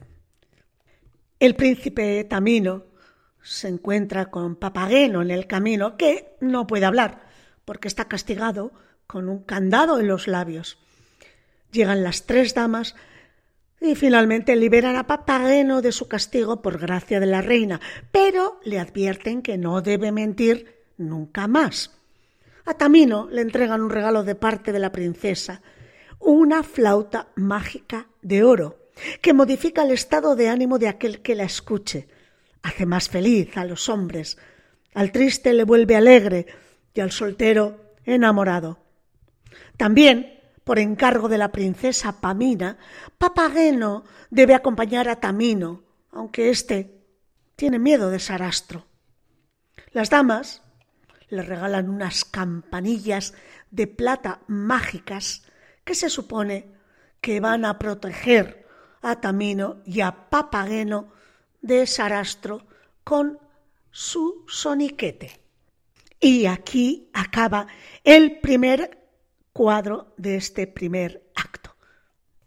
El 1.39 1.55
príncipe 1.55 2.25
Tamino 2.25 2.87
se 3.41 3.69
encuentra 3.69 4.33
con 4.33 4.57
Papageno 4.57 5.23
en 5.23 5.31
el 5.31 5.47
camino, 5.47 5.97
que 5.97 6.35
no 6.41 6.67
puede 6.67 6.87
hablar, 6.87 7.23
porque 7.65 7.87
está 7.87 8.09
castigado 8.09 8.73
con 9.07 9.29
un 9.29 9.45
candado 9.45 10.01
en 10.01 10.09
los 10.09 10.27
labios. 10.27 10.77
Llegan 11.71 12.03
las 12.03 12.27
tres 12.27 12.53
damas 12.53 12.97
y 13.81 13.95
finalmente 13.95 14.57
liberan 14.57 14.97
a 14.97 15.07
Papageno 15.07 15.83
de 15.83 15.93
su 15.93 16.09
castigo 16.09 16.61
por 16.63 16.79
gracia 16.79 17.21
de 17.21 17.27
la 17.27 17.43
reina, 17.43 17.81
pero 18.11 18.61
le 18.65 18.79
advierten 18.79 19.43
que 19.43 19.57
no 19.57 19.81
debe 19.81 20.11
mentir 20.13 20.85
nunca 20.97 21.47
más. 21.47 21.97
A 22.65 22.75
Tamino 22.75 23.29
le 23.31 23.41
entregan 23.41 23.81
un 23.81 23.91
regalo 23.91 24.25
de 24.25 24.35
parte 24.35 24.73
de 24.73 24.79
la 24.79 24.93
princesa, 24.93 25.63
una 26.19 26.63
flauta 26.63 27.29
mágica 27.37 28.09
de 28.21 28.43
oro, 28.43 28.91
que 29.23 29.33
modifica 29.33 29.85
el 29.85 29.93
estado 29.93 30.35
de 30.35 30.49
ánimo 30.49 30.79
de 30.79 30.89
aquel 30.89 31.23
que 31.23 31.37
la 31.37 31.45
escuche. 31.45 32.09
Hace 32.63 32.85
más 32.85 33.09
feliz 33.09 33.57
a 33.57 33.65
los 33.65 33.89
hombres, 33.89 34.37
al 34.95 35.13
triste 35.13 35.53
le 35.53 35.65
vuelve 35.65 35.95
alegre 35.95 36.47
y 36.93 37.01
al 37.01 37.13
soltero 37.13 37.95
enamorado. 38.05 38.81
También 39.77 40.38
por 40.69 40.79
encargo 40.79 41.31
de 41.31 41.39
la 41.39 41.51
princesa 41.51 42.21
Pamina, 42.21 42.77
Papageno 43.17 44.05
debe 44.29 44.55
acompañar 44.55 45.09
a 45.09 45.17
Tamino, 45.17 45.83
aunque 46.13 46.51
éste 46.51 47.07
tiene 47.57 47.79
miedo 47.79 48.11
de 48.11 48.19
Sarastro. 48.19 48.85
Las 49.93 50.11
damas 50.11 50.61
le 51.31 51.41
regalan 51.41 51.89
unas 51.89 52.27
campanillas 52.27 53.33
de 53.71 53.87
plata 53.87 54.41
mágicas 54.47 55.45
que 55.85 55.95
se 55.95 56.11
supone 56.11 56.71
que 57.23 57.41
van 57.41 57.65
a 57.65 57.79
proteger 57.79 58.67
a 59.01 59.23
Tamino 59.23 59.81
y 59.87 60.03
a 60.03 60.29
Papageno 60.29 61.15
de 61.63 61.87
Sarastro 61.87 62.67
con 63.05 63.39
su 63.91 64.45
soniquete. 64.47 65.41
Y 66.21 66.45
aquí 66.45 67.09
acaba 67.15 67.69
el 68.05 68.41
primer 68.41 68.98
cuadro 69.59 70.15
de 70.17 70.37
este 70.37 70.69
primer 70.69 71.33
acto. 71.35 71.75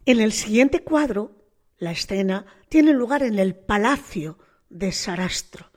En 0.05 0.21
el 0.21 0.31
siguiente 0.31 0.81
cuadro, 0.81 1.43
la 1.77 1.91
escena 1.91 2.45
tiene 2.69 2.93
lugar 2.93 3.21
en 3.21 3.37
el 3.37 3.53
palacio 3.53 4.39
de 4.69 4.93
Sarastro, 4.93 5.73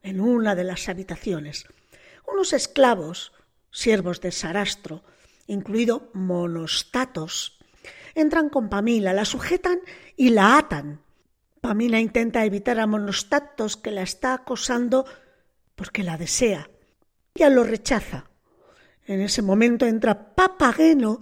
en 0.00 0.22
una 0.22 0.54
de 0.54 0.64
las 0.64 0.88
habitaciones. 0.88 1.66
Unos 2.26 2.54
esclavos, 2.54 3.34
siervos 3.70 4.22
de 4.22 4.32
Sarastro, 4.32 5.04
incluido 5.46 6.08
Monostatos, 6.14 7.58
entran 8.14 8.48
con 8.48 8.70
Pamila, 8.70 9.12
la 9.12 9.26
sujetan 9.26 9.80
y 10.16 10.30
la 10.30 10.56
atan. 10.56 11.02
Pamila 11.60 12.00
intenta 12.00 12.46
evitar 12.46 12.80
a 12.80 12.86
Monostatos 12.86 13.76
que 13.76 13.90
la 13.90 14.00
está 14.00 14.32
acosando 14.32 15.04
porque 15.74 16.02
la 16.02 16.16
desea. 16.16 16.70
Ella 17.34 17.50
lo 17.50 17.64
rechaza 17.64 18.29
en 19.10 19.20
ese 19.22 19.42
momento 19.42 19.86
entra 19.86 20.34
Papageno, 20.36 21.18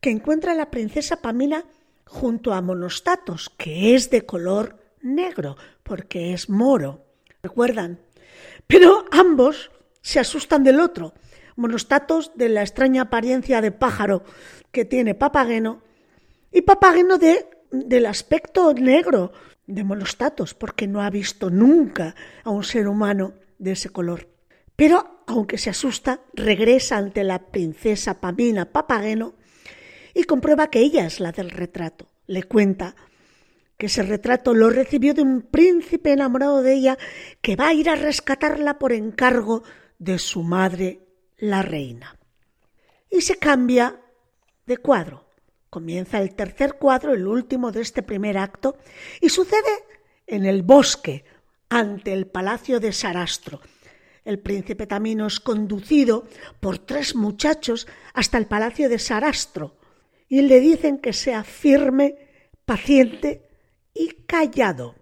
que 0.00 0.10
encuentra 0.10 0.50
a 0.50 0.56
la 0.56 0.70
princesa 0.70 1.22
Pamila 1.22 1.64
junto 2.04 2.52
a 2.52 2.60
Monostatos, 2.60 3.50
que 3.56 3.94
es 3.94 4.10
de 4.10 4.26
color 4.26 4.78
negro, 5.00 5.56
porque 5.84 6.32
es 6.32 6.50
moro. 6.50 7.04
¿Recuerdan? 7.40 8.00
Pero 8.66 9.04
ambos 9.12 9.70
se 10.00 10.18
asustan 10.18 10.64
del 10.64 10.80
otro. 10.80 11.14
Monostatos 11.54 12.32
de 12.34 12.48
la 12.48 12.62
extraña 12.62 13.02
apariencia 13.02 13.60
de 13.60 13.70
pájaro 13.70 14.24
que 14.72 14.84
tiene 14.84 15.14
Papageno 15.14 15.82
y 16.50 16.62
Papageno 16.62 17.16
de, 17.16 17.48
del 17.70 18.06
aspecto 18.06 18.74
negro 18.74 19.30
de 19.68 19.84
Monostatos, 19.84 20.54
porque 20.54 20.88
no 20.88 21.00
ha 21.00 21.10
visto 21.10 21.48
nunca 21.48 22.16
a 22.42 22.50
un 22.50 22.64
ser 22.64 22.88
humano 22.88 23.34
de 23.58 23.72
ese 23.72 23.90
color. 23.90 24.26
Pero, 24.74 25.19
aunque 25.30 25.58
se 25.58 25.70
asusta, 25.70 26.20
regresa 26.34 26.96
ante 26.96 27.24
la 27.24 27.50
princesa 27.50 28.20
Pamina 28.20 28.72
Papageno 28.72 29.34
y 30.14 30.24
comprueba 30.24 30.70
que 30.70 30.80
ella 30.80 31.06
es 31.06 31.20
la 31.20 31.32
del 31.32 31.50
retrato. 31.50 32.10
Le 32.26 32.42
cuenta 32.44 32.94
que 33.76 33.86
ese 33.86 34.02
retrato 34.02 34.54
lo 34.54 34.70
recibió 34.70 35.14
de 35.14 35.22
un 35.22 35.42
príncipe 35.42 36.12
enamorado 36.12 36.62
de 36.62 36.74
ella 36.74 36.98
que 37.40 37.56
va 37.56 37.68
a 37.68 37.74
ir 37.74 37.88
a 37.88 37.94
rescatarla 37.94 38.78
por 38.78 38.92
encargo 38.92 39.62
de 39.98 40.18
su 40.18 40.42
madre, 40.42 41.06
la 41.38 41.62
reina. 41.62 42.18
Y 43.10 43.22
se 43.22 43.36
cambia 43.36 44.00
de 44.66 44.76
cuadro. 44.76 45.26
Comienza 45.70 46.20
el 46.20 46.34
tercer 46.34 46.74
cuadro, 46.74 47.14
el 47.14 47.26
último 47.26 47.72
de 47.72 47.80
este 47.80 48.02
primer 48.02 48.36
acto, 48.36 48.76
y 49.20 49.28
sucede 49.28 49.70
en 50.26 50.44
el 50.44 50.62
bosque, 50.62 51.24
ante 51.68 52.12
el 52.12 52.26
palacio 52.26 52.80
de 52.80 52.92
Sarastro, 52.92 53.60
el 54.24 54.38
príncipe 54.38 54.86
Tamino 54.86 55.26
es 55.26 55.40
conducido 55.40 56.26
por 56.60 56.78
tres 56.78 57.14
muchachos 57.14 57.86
hasta 58.14 58.38
el 58.38 58.46
palacio 58.46 58.88
de 58.88 58.98
Sarastro 58.98 59.76
y 60.28 60.42
le 60.42 60.60
dicen 60.60 60.98
que 60.98 61.12
sea 61.12 61.42
firme, 61.44 62.16
paciente 62.64 63.48
y 63.94 64.08
callado. 64.26 64.94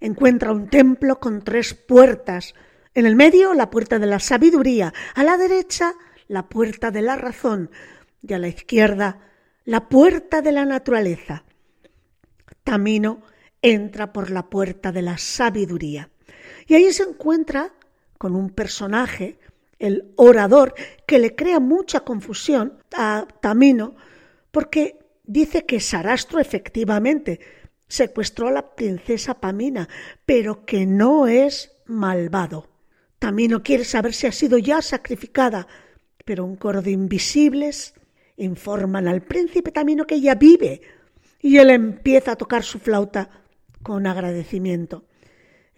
Encuentra 0.00 0.52
un 0.52 0.68
templo 0.68 1.18
con 1.18 1.42
tres 1.42 1.74
puertas. 1.74 2.54
En 2.94 3.06
el 3.06 3.16
medio 3.16 3.54
la 3.54 3.70
puerta 3.70 3.98
de 3.98 4.06
la 4.06 4.20
sabiduría, 4.20 4.94
a 5.14 5.24
la 5.24 5.36
derecha 5.36 5.94
la 6.28 6.48
puerta 6.48 6.90
de 6.90 7.02
la 7.02 7.16
razón 7.16 7.70
y 8.22 8.32
a 8.32 8.38
la 8.38 8.48
izquierda 8.48 9.20
la 9.64 9.88
puerta 9.88 10.40
de 10.40 10.52
la 10.52 10.64
naturaleza. 10.64 11.44
Tamino 12.64 13.22
entra 13.60 14.12
por 14.12 14.30
la 14.30 14.48
puerta 14.48 14.92
de 14.92 15.02
la 15.02 15.18
sabiduría 15.18 16.10
y 16.66 16.74
ahí 16.74 16.92
se 16.92 17.02
encuentra 17.02 17.72
con 18.18 18.34
un 18.34 18.50
personaje, 18.50 19.38
el 19.78 20.12
orador, 20.16 20.74
que 21.06 21.18
le 21.18 21.34
crea 21.34 21.60
mucha 21.60 22.00
confusión 22.00 22.82
a 22.96 23.26
Tamino, 23.40 23.94
porque 24.50 24.98
dice 25.24 25.64
que 25.64 25.80
Sarastro 25.80 26.40
efectivamente 26.40 27.40
secuestró 27.86 28.48
a 28.48 28.52
la 28.52 28.74
princesa 28.74 29.40
Pamina, 29.40 29.88
pero 30.26 30.66
que 30.66 30.84
no 30.84 31.26
es 31.26 31.72
malvado. 31.86 32.68
Tamino 33.18 33.62
quiere 33.62 33.84
saber 33.84 34.14
si 34.14 34.26
ha 34.26 34.32
sido 34.32 34.58
ya 34.58 34.82
sacrificada, 34.82 35.66
pero 36.24 36.44
un 36.44 36.56
coro 36.56 36.82
de 36.82 36.90
invisibles 36.90 37.94
informan 38.36 39.08
al 39.08 39.22
príncipe 39.22 39.72
Tamino 39.72 40.06
que 40.06 40.16
ella 40.16 40.34
vive, 40.34 40.82
y 41.40 41.56
él 41.56 41.70
empieza 41.70 42.32
a 42.32 42.36
tocar 42.36 42.62
su 42.62 42.78
flauta 42.78 43.30
con 43.82 44.06
agradecimiento. 44.06 45.07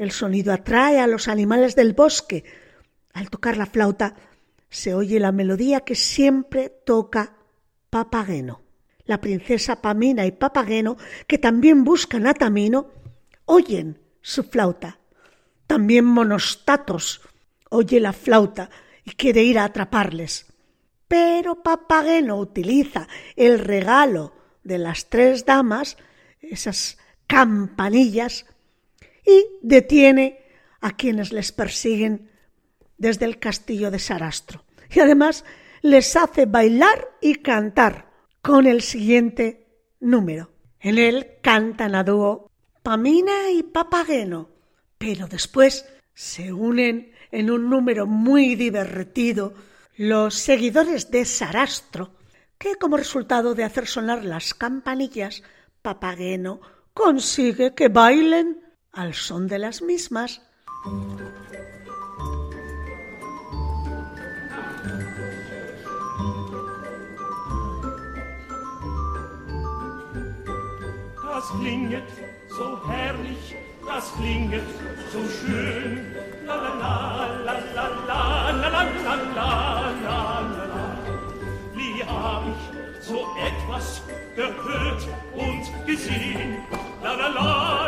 El 0.01 0.13
sonido 0.13 0.55
atrae 0.55 0.99
a 0.99 1.07
los 1.07 1.29
animales 1.29 1.77
del 1.77 1.93
bosque. 1.93 2.43
Al 3.13 3.29
tocar 3.29 3.59
la 3.59 3.67
flauta, 3.67 4.15
se 4.71 4.95
oye 4.95 5.21
la 5.21 5.31
melodía 5.31 5.81
que 5.81 5.95
siempre 5.95 6.71
toca 6.71 7.37
Papageno. 7.91 8.63
La 9.05 9.21
princesa 9.21 9.83
Pamina 9.83 10.25
y 10.25 10.33
Papageno, 10.33 10.97
que 11.27 11.37
también 11.37 11.85
buscan 11.85 12.27
a 12.27 12.33
Tamino, 12.33 12.89
oyen 13.45 14.01
su 14.23 14.45
flauta. 14.45 15.01
También 15.67 16.07
Monostatos 16.07 17.21
oye 17.69 18.01
la 18.01 18.15
flauta 18.15 18.71
y 19.05 19.11
quiere 19.11 19.43
ir 19.43 19.59
a 19.59 19.65
atraparles. 19.65 20.47
Pero 21.09 21.63
Papageno 21.63 22.39
utiliza 22.39 23.07
el 23.37 23.59
regalo 23.59 24.33
de 24.65 24.79
las 24.79 25.11
tres 25.11 25.45
damas, 25.45 25.99
esas 26.41 26.97
campanillas, 27.27 28.47
y 29.31 29.47
detiene 29.63 30.41
a 30.81 30.97
quienes 30.97 31.33
les 31.33 31.53
persiguen 31.53 32.31
desde 32.99 33.27
el 33.27 33.39
castillo 33.39 33.91
de 33.91 33.99
Sarastro. 33.99 34.65
Y 34.91 35.01
además 35.01 35.45
les 35.83 36.17
hace 36.17 36.47
bailar 36.47 37.09
y 37.21 37.37
cantar 37.37 38.11
con 38.43 38.67
el 38.67 38.83
siguiente 38.83 39.67
número. 40.01 40.51
En 40.81 40.99
él 40.99 41.39
cantan 41.43 41.95
a 41.95 42.05
dúo 42.05 42.51
Pamina 42.83 43.51
y 43.51 43.63
Papageno, 43.63 44.49
pero 44.99 45.29
después 45.29 45.87
se 46.15 46.53
unen 46.53 47.13
en 47.31 47.51
un 47.51 47.69
número 47.71 48.07
muy 48.07 48.55
divertido 48.55 49.55
los 49.97 50.35
seguidores 50.35 51.11
de 51.11 51.25
Sarastro, 51.25 52.15
que 52.59 52.77
como 52.77 52.97
resultado 52.97 53.55
de 53.55 53.65
hacer 53.65 53.87
sonar 53.87 54.25
las 54.25 54.55
campanillas, 54.55 55.43
Papageno 55.83 56.61
consigue 56.95 57.75
que 57.75 57.89
bailen 57.89 58.61
al 58.93 59.15
son 59.15 59.47
de 59.47 59.59
las 59.59 59.83
mismas. 59.83 60.41
Das 71.23 71.49
klinget 71.59 72.05
so 72.49 72.79
herrlich, 72.87 73.57
das 73.87 74.13
klinget 74.15 74.63
so 75.13 75.21
schön. 75.29 76.15
La 76.47 76.57
la 76.57 76.75
la 76.75 77.55
la 77.75 77.89
la 78.07 78.51
la 78.51 78.69
la 78.69 78.83
la 78.83 79.15
la 79.37 79.91
la 80.05 80.21
la. 80.67 80.99
Wie 81.75 82.05
hab 82.05 82.43
ich 82.49 83.07
so 83.07 83.27
etwas 83.49 84.03
gehört 84.37 85.09
und 85.35 85.87
gesehen? 85.87 86.59
La 87.03 87.15
la 87.15 87.29
la 87.29 87.80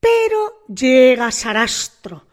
Pero 0.00 0.64
llega 0.68 1.30
Sarastro 1.32 2.26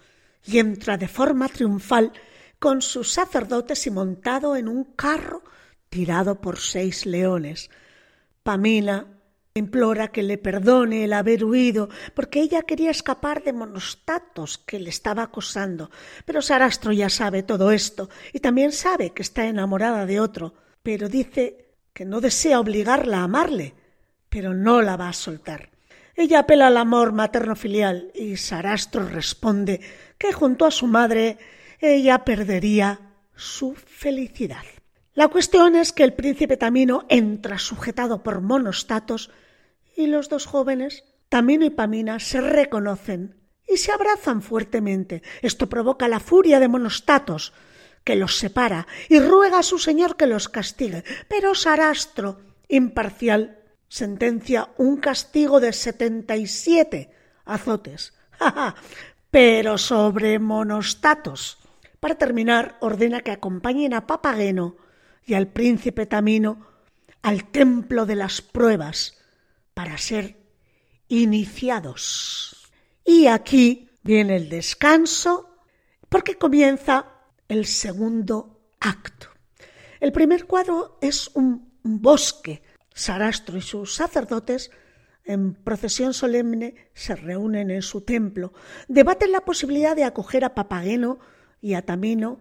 y 0.45 0.59
entra 0.59 0.97
de 0.97 1.07
forma 1.07 1.49
triunfal 1.49 2.13
con 2.59 2.81
sus 2.81 3.11
sacerdotes 3.11 3.87
y 3.87 3.91
montado 3.91 4.55
en 4.55 4.67
un 4.67 4.83
carro 4.83 5.43
tirado 5.89 6.39
por 6.39 6.59
seis 6.59 7.05
leones. 7.05 7.69
Pamina 8.43 9.16
implora 9.57 10.09
que 10.09 10.23
le 10.23 10.37
perdone 10.37 11.03
el 11.03 11.13
haber 11.13 11.43
huido, 11.43 11.89
porque 12.13 12.39
ella 12.41 12.61
quería 12.61 12.91
escapar 12.91 13.43
de 13.43 13.53
Monostatos, 13.53 14.57
que 14.57 14.79
le 14.79 14.89
estaba 14.89 15.23
acosando. 15.23 15.91
Pero 16.25 16.41
Sarastro 16.41 16.91
ya 16.91 17.09
sabe 17.09 17.43
todo 17.43 17.71
esto, 17.71 18.09
y 18.33 18.39
también 18.39 18.71
sabe 18.71 19.11
que 19.11 19.21
está 19.21 19.45
enamorada 19.45 20.05
de 20.05 20.19
otro, 20.19 20.53
pero 20.83 21.09
dice 21.09 21.75
que 21.93 22.05
no 22.05 22.21
desea 22.21 22.59
obligarla 22.59 23.19
a 23.19 23.23
amarle, 23.23 23.73
pero 24.29 24.53
no 24.53 24.81
la 24.81 24.97
va 24.97 25.09
a 25.09 25.13
soltar. 25.13 25.71
Ella 26.15 26.39
apela 26.39 26.67
al 26.67 26.77
amor 26.77 27.11
materno-filial, 27.11 28.11
y 28.15 28.37
Sarastro 28.37 29.07
responde 29.07 29.81
que 30.17 30.33
junto 30.33 30.65
a 30.65 30.71
su 30.71 30.87
madre 30.87 31.37
ella 31.79 32.25
perdería 32.25 32.99
su 33.35 33.75
felicidad. 33.75 34.63
La 35.13 35.29
cuestión 35.29 35.75
es 35.75 35.93
que 35.93 36.03
el 36.03 36.13
príncipe 36.13 36.57
Tamino 36.57 37.05
entra 37.09 37.57
sujetado 37.57 38.21
por 38.21 38.41
Monostatos 38.41 39.31
y 39.97 40.07
los 40.07 40.29
dos 40.29 40.45
jóvenes, 40.45 41.03
Tamino 41.27 41.65
y 41.65 41.71
Pamina, 41.71 42.19
se 42.19 42.39
reconocen 42.39 43.35
y 43.67 43.77
se 43.77 43.91
abrazan 43.91 44.41
fuertemente. 44.41 45.23
Esto 45.41 45.67
provoca 45.67 46.07
la 46.07 46.21
furia 46.21 46.59
de 46.59 46.69
Monostatos, 46.69 47.51
que 48.03 48.15
los 48.15 48.37
separa 48.37 48.87
y 49.09 49.19
ruega 49.19 49.59
a 49.59 49.63
su 49.63 49.79
señor 49.79 50.15
que 50.15 50.27
los 50.27 50.47
castigue. 50.47 51.03
Pero 51.27 51.55
Sarastro, 51.55 52.39
imparcial, 52.69 53.59
sentencia 53.89 54.69
un 54.77 54.97
castigo 54.97 55.59
de 55.59 55.73
setenta 55.73 56.37
y 56.37 56.47
siete 56.47 57.11
azotes. 57.43 58.13
Pero 59.31 59.77
sobre 59.77 60.39
Monostatos. 60.39 61.57
Para 61.99 62.15
terminar, 62.15 62.77
ordena 62.79 63.21
que 63.21 63.31
acompañen 63.31 63.93
a 63.93 64.05
Papageno 64.05 64.77
y 65.25 65.33
al 65.33 65.47
príncipe 65.47 66.05
Tamino 66.05 66.67
al 67.23 67.45
templo 67.45 68.05
de 68.05 68.15
las 68.15 68.41
pruebas, 68.41 69.16
para 69.77 69.99
ser 69.99 70.35
iniciados. 71.07 72.71
Y 73.05 73.27
aquí 73.27 73.91
viene 74.01 74.35
el 74.35 74.49
descanso 74.49 75.51
porque 76.09 76.33
comienza 76.33 77.05
el 77.47 77.67
segundo 77.67 78.71
acto. 78.79 79.27
El 79.99 80.11
primer 80.11 80.45
cuadro 80.45 80.97
es 80.99 81.29
un 81.35 81.77
bosque. 81.83 82.63
Sarastro 82.91 83.55
y 83.59 83.61
sus 83.61 83.93
sacerdotes 83.93 84.71
en 85.25 85.53
procesión 85.53 86.15
solemne 86.15 86.89
se 86.95 87.15
reúnen 87.15 87.69
en 87.69 87.83
su 87.83 88.01
templo, 88.01 88.53
debaten 88.87 89.31
la 89.31 89.41
posibilidad 89.41 89.95
de 89.95 90.05
acoger 90.05 90.43
a 90.43 90.55
Papageno 90.55 91.19
y 91.61 91.75
a 91.75 91.83
Tamino 91.83 92.39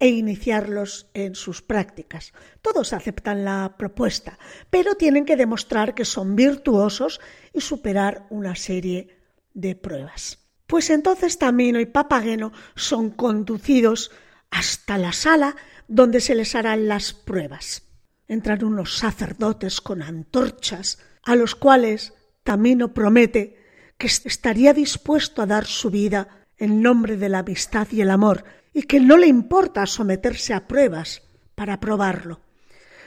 e 0.00 0.08
iniciarlos 0.08 1.10
en 1.14 1.34
sus 1.34 1.62
prácticas. 1.62 2.32
Todos 2.62 2.92
aceptan 2.94 3.44
la 3.44 3.76
propuesta, 3.78 4.38
pero 4.70 4.94
tienen 4.94 5.26
que 5.26 5.36
demostrar 5.36 5.94
que 5.94 6.06
son 6.06 6.34
virtuosos 6.34 7.20
y 7.52 7.60
superar 7.60 8.26
una 8.30 8.56
serie 8.56 9.18
de 9.52 9.76
pruebas. 9.76 10.38
Pues 10.66 10.88
entonces 10.88 11.38
Tamino 11.38 11.80
y 11.80 11.86
Papageno 11.86 12.52
son 12.74 13.10
conducidos 13.10 14.10
hasta 14.50 14.98
la 14.98 15.12
sala 15.12 15.54
donde 15.86 16.20
se 16.20 16.34
les 16.34 16.54
harán 16.54 16.88
las 16.88 17.12
pruebas. 17.12 17.82
Entran 18.26 18.64
unos 18.64 18.96
sacerdotes 18.96 19.80
con 19.80 20.02
antorchas, 20.02 20.98
a 21.24 21.36
los 21.36 21.54
cuales 21.54 22.14
Tamino 22.42 22.94
promete 22.94 23.58
que 23.98 24.06
estaría 24.06 24.72
dispuesto 24.72 25.42
a 25.42 25.46
dar 25.46 25.66
su 25.66 25.90
vida 25.90 26.46
en 26.56 26.80
nombre 26.80 27.16
de 27.16 27.28
la 27.28 27.40
amistad 27.40 27.88
y 27.90 28.00
el 28.00 28.10
amor, 28.10 28.44
y 28.72 28.82
que 28.82 29.00
no 29.00 29.16
le 29.16 29.26
importa 29.26 29.86
someterse 29.86 30.54
a 30.54 30.66
pruebas 30.66 31.22
para 31.54 31.80
probarlo. 31.80 32.40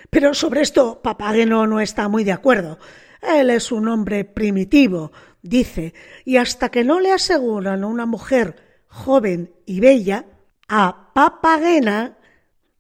Pero 0.10 0.34
sobre 0.34 0.62
esto 0.62 1.02
Papageno 1.02 1.66
no 1.66 1.80
está 1.80 2.08
muy 2.08 2.24
de 2.24 2.34
acuerdo. 2.34 2.78
Él 3.22 3.50
es 3.50 3.72
un 3.72 3.88
hombre 3.88 4.26
primitivo, 4.26 5.12
dice, 5.42 5.94
y 6.26 6.38
hasta 6.38 6.70
que 6.70 6.84
no 6.84 7.00
le 7.00 7.12
aseguran 7.12 7.84
a 7.84 7.88
una 7.88 8.06
mujer 8.06 8.84
joven 8.88 9.54
y 9.66 9.80
bella, 9.80 10.26
a 10.68 11.14
Papagena 11.14 12.18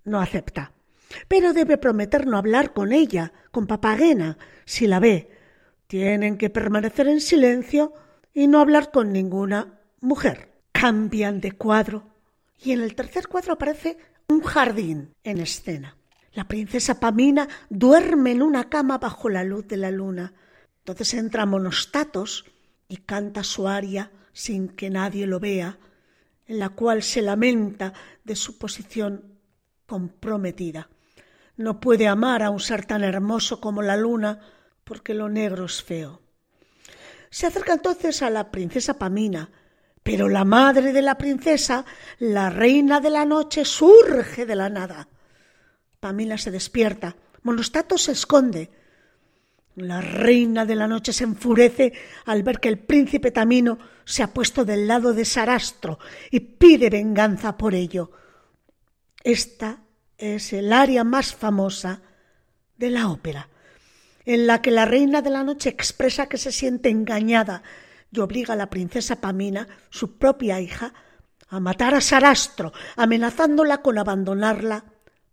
no 0.03 0.19
acepta. 0.19 0.73
Pero 1.27 1.53
debe 1.53 1.77
prometer 1.77 2.27
no 2.27 2.37
hablar 2.37 2.73
con 2.73 2.91
ella, 2.91 3.33
con 3.51 3.67
Papagena, 3.67 4.37
si 4.65 4.87
la 4.87 4.99
ve. 4.99 5.29
Tienen 5.87 6.37
que 6.37 6.49
permanecer 6.49 7.07
en 7.07 7.21
silencio 7.21 7.93
y 8.33 8.47
no 8.47 8.59
hablar 8.59 8.91
con 8.91 9.11
ninguna 9.13 9.79
mujer. 10.01 10.51
Cambian 10.71 11.39
de 11.39 11.53
cuadro 11.53 12.12
y 12.57 12.71
en 12.71 12.81
el 12.81 12.95
tercer 12.95 13.27
cuadro 13.27 13.53
aparece 13.53 13.97
un 14.27 14.41
jardín 14.41 15.13
en 15.23 15.39
escena. 15.39 15.97
La 16.33 16.47
princesa 16.47 16.99
Pamina 16.99 17.47
duerme 17.69 18.31
en 18.31 18.41
una 18.41 18.69
cama 18.69 18.97
bajo 18.97 19.29
la 19.29 19.43
luz 19.43 19.67
de 19.67 19.77
la 19.77 19.91
luna. 19.91 20.33
Entonces 20.79 21.13
entra 21.13 21.45
Monostatos 21.45 22.45
y 22.87 22.97
canta 22.97 23.43
su 23.43 23.67
aria 23.67 24.11
sin 24.33 24.69
que 24.69 24.89
nadie 24.89 25.27
lo 25.27 25.39
vea, 25.39 25.77
en 26.47 26.59
la 26.59 26.69
cual 26.69 27.03
se 27.03 27.21
lamenta 27.21 27.93
de 28.23 28.35
su 28.35 28.57
posición 28.57 29.39
comprometida. 29.85 30.89
No 31.55 31.79
puede 31.79 32.07
amar 32.07 32.41
a 32.41 32.49
un 32.49 32.59
ser 32.59 32.85
tan 32.85 33.03
hermoso 33.03 33.61
como 33.61 33.83
la 33.83 33.95
luna 33.95 34.39
porque 34.83 35.13
lo 35.13 35.29
negro 35.29 35.65
es 35.65 35.83
feo. 35.83 36.21
Se 37.29 37.45
acerca 37.45 37.73
entonces 37.73 38.21
a 38.23 38.29
la 38.29 38.51
princesa 38.51 38.97
Pamina, 38.97 39.51
pero 40.03 40.27
la 40.27 40.43
madre 40.43 40.91
de 40.91 41.01
la 41.01 41.17
princesa, 41.17 41.85
la 42.19 42.49
reina 42.49 42.99
de 42.99 43.09
la 43.09 43.23
noche, 43.23 43.63
surge 43.63 44.45
de 44.45 44.55
la 44.55 44.69
nada. 44.69 45.07
Pamela 45.99 46.37
se 46.37 46.51
despierta. 46.51 47.15
Monostato 47.43 47.97
se 47.97 48.11
esconde. 48.11 48.69
La 49.75 50.01
reina 50.01 50.65
de 50.65 50.75
la 50.75 50.87
noche 50.87 51.13
se 51.13 51.23
enfurece 51.23 51.93
al 52.25 52.43
ver 52.43 52.59
que 52.59 52.67
el 52.67 52.79
príncipe 52.79 53.31
Tamino 53.31 53.79
se 54.03 54.21
ha 54.21 54.27
puesto 54.27 54.65
del 54.65 54.87
lado 54.87 55.13
de 55.13 55.23
Sarastro 55.23 55.97
y 56.29 56.41
pide 56.41 56.89
venganza 56.89 57.57
por 57.57 57.73
ello. 57.73 58.11
Esta 59.23 59.79
es 60.17 60.51
el 60.51 60.73
área 60.73 61.05
más 61.05 61.33
famosa 61.33 62.01
de 62.77 62.89
la 62.89 63.07
ópera, 63.07 63.49
en 64.25 64.45
la 64.47 64.61
que 64.61 64.71
la 64.71 64.85
reina 64.85 65.21
de 65.21 65.29
la 65.29 65.43
noche 65.43 65.69
expresa 65.69 66.27
que 66.27 66.37
se 66.37 66.51
siente 66.51 66.89
engañada 66.89 67.63
y 68.13 68.19
obliga 68.19 68.53
a 68.53 68.57
la 68.57 68.69
princesa 68.69 69.19
Pamina, 69.19 69.67
su 69.89 70.17
propia 70.17 70.61
hija, 70.61 70.93
a 71.49 71.59
matar 71.59 71.95
a 71.95 72.01
Sarastro, 72.01 72.71
amenazándola 72.95 73.81
con 73.81 73.97
abandonarla 73.97 74.85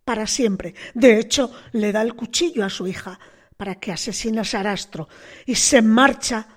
para 0.03 0.27
siempre. 0.27 0.73
De 0.93 1.19
hecho, 1.19 1.51
le 1.73 1.91
da 1.91 2.01
el 2.01 2.15
cuchillo 2.15 2.65
a 2.65 2.69
su 2.69 2.87
hija 2.87 3.19
para 3.55 3.75
que 3.75 3.91
asesine 3.91 4.39
a 4.39 4.43
Sarastro 4.43 5.07
y 5.45 5.55
se 5.55 5.81
marcha 5.81 6.47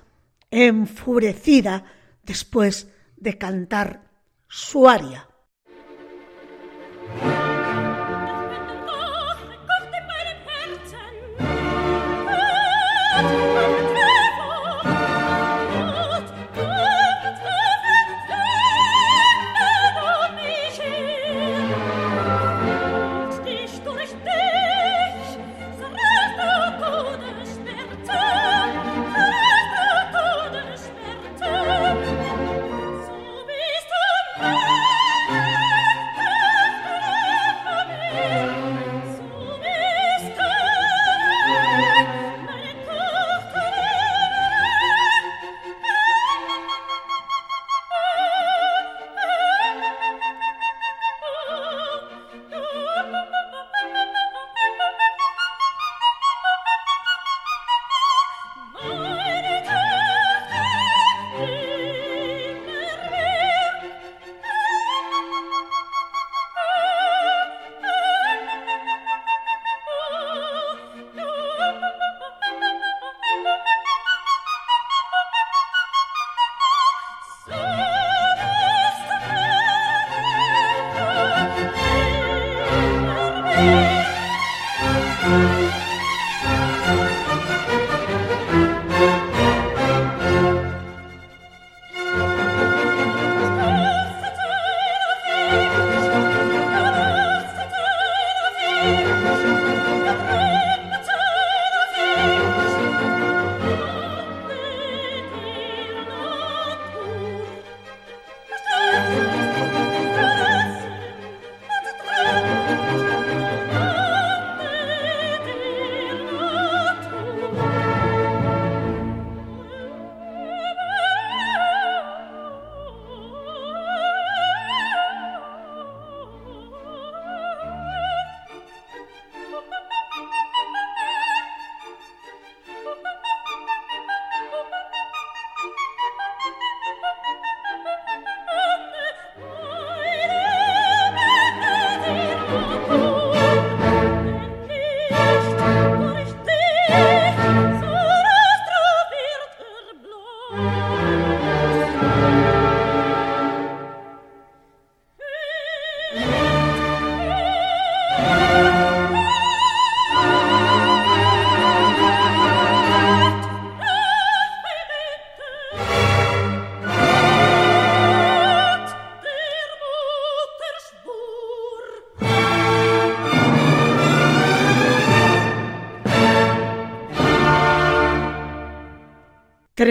enfurecida 0.51 1.85
después 2.23 2.89
de 3.17 3.37
cantar 3.37 4.11
su 4.49 4.89
aria. 4.89 5.29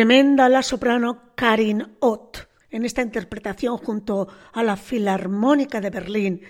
Tremenda 0.04 0.50
la 0.50 0.62
soprano 0.62 1.32
Karin 1.34 1.96
Ott 2.02 2.38
en 2.72 2.84
esta 2.84 3.02
interpretación 3.02 3.78
junto 3.78 4.28
a 4.52 4.62
la 4.62 4.76
Filarmónica 4.76 5.80
de 5.80 5.90
Berlín, 5.90 6.42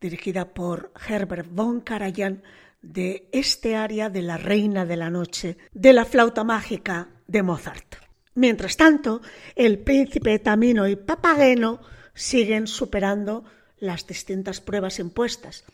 dirigida 0.00 0.52
por 0.52 0.92
Herbert 1.08 1.46
von 1.48 1.80
Karajan, 1.82 2.42
de 2.82 3.28
este 3.30 3.76
área 3.76 4.10
de 4.10 4.22
la 4.22 4.36
Reina 4.36 4.84
de 4.84 4.96
la 4.96 5.10
Noche 5.10 5.58
de 5.72 5.92
la 5.92 6.04
flauta 6.04 6.42
mágica 6.42 7.10
de 7.28 7.44
Mozart. 7.44 7.94
Mientras 8.34 8.76
tanto, 8.76 9.20
el 9.54 9.78
príncipe 9.78 10.40
Tamino 10.40 10.88
y 10.88 10.96
Papageno 10.96 11.78
siguen 12.14 12.66
superando 12.66 13.44
las 13.78 14.08
distintas 14.08 14.60
pruebas 14.60 14.98
impuestas. 14.98 15.64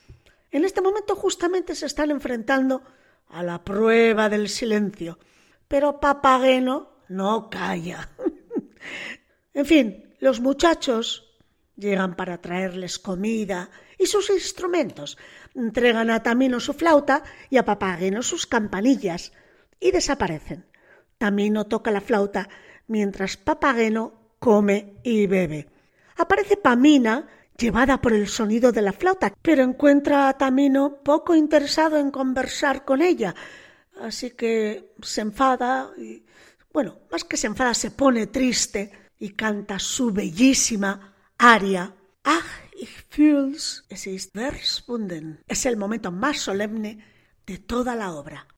En 0.51 0.67
este 0.67 0.83
momento 0.83 1.17
justamente 1.17 1.75
se 1.75 1.87
están 1.87 2.11
enfrentando 2.11 2.83
a 3.29 3.43
la 3.43 3.65
prueba 3.65 4.29
del 4.29 4.51
silencio, 4.51 5.19
pero 5.69 6.01
Papageno 6.01 6.93
no 7.09 7.51
calla. 7.51 8.09
en 9.55 9.67
fin, 9.67 10.15
los 10.21 10.41
muchachos 10.41 11.35
llegan 11.77 12.15
para 12.17 12.41
traerles 12.41 12.99
comida 12.99 13.71
y 13.99 14.07
sus 14.07 14.31
instrumentos, 14.31 15.19
entregan 15.55 16.11
a 16.11 16.23
Tamino 16.23 16.61
su 16.61 16.73
flauta 16.73 17.23
y 17.51 17.57
a 17.57 17.65
Papageno 17.65 18.23
sus 18.23 18.47
campanillas 18.47 19.33
y 19.81 19.91
desaparecen. 19.91 20.67
Tamino 21.19 21.67
toca 21.67 21.91
la 21.91 22.01
flauta 22.01 22.49
mientras 22.87 23.37
Papageno 23.37 24.35
come 24.39 24.97
y 25.03 25.27
bebe. 25.27 25.69
Aparece 26.17 26.57
Pamina 26.57 27.29
llevada 27.57 28.01
por 28.01 28.13
el 28.13 28.29
sonido 28.29 28.73
de 28.73 28.83
la 28.83 28.93
flauta, 28.93 29.33
pero 29.43 29.63
encuentra 29.63 30.29
a 30.29 30.37
Tamino 30.37 31.03
poco 31.03 31.35
interesado 31.35 31.99
en 31.99 32.11
conversar 32.11 32.85
con 32.85 33.01
ella, 33.01 33.35
así 34.01 34.33
que 34.33 34.93
se 35.03 35.21
enfada 35.21 35.93
y 35.97 36.25
bueno, 36.75 36.99
más 37.11 37.23
que 37.23 37.37
se 37.37 37.47
enfada, 37.47 37.73
se 37.73 37.93
pone 37.93 38.27
triste 38.27 38.91
y 39.21 39.31
canta 39.31 39.79
su 39.79 40.11
bellísima 40.11 41.15
aria. 41.39 41.95
Ach, 42.25 42.45
ich 42.77 42.91
fühl's, 43.09 43.85
es 43.89 44.09
ist 44.09 44.33
verschwunden. 44.35 45.41
Es 45.47 45.67
el 45.67 45.77
momento 45.77 46.11
más 46.11 46.41
solemne 46.41 47.05
de 47.47 47.59
toda 47.59 47.95
la 47.95 48.13
obra. 48.13 48.49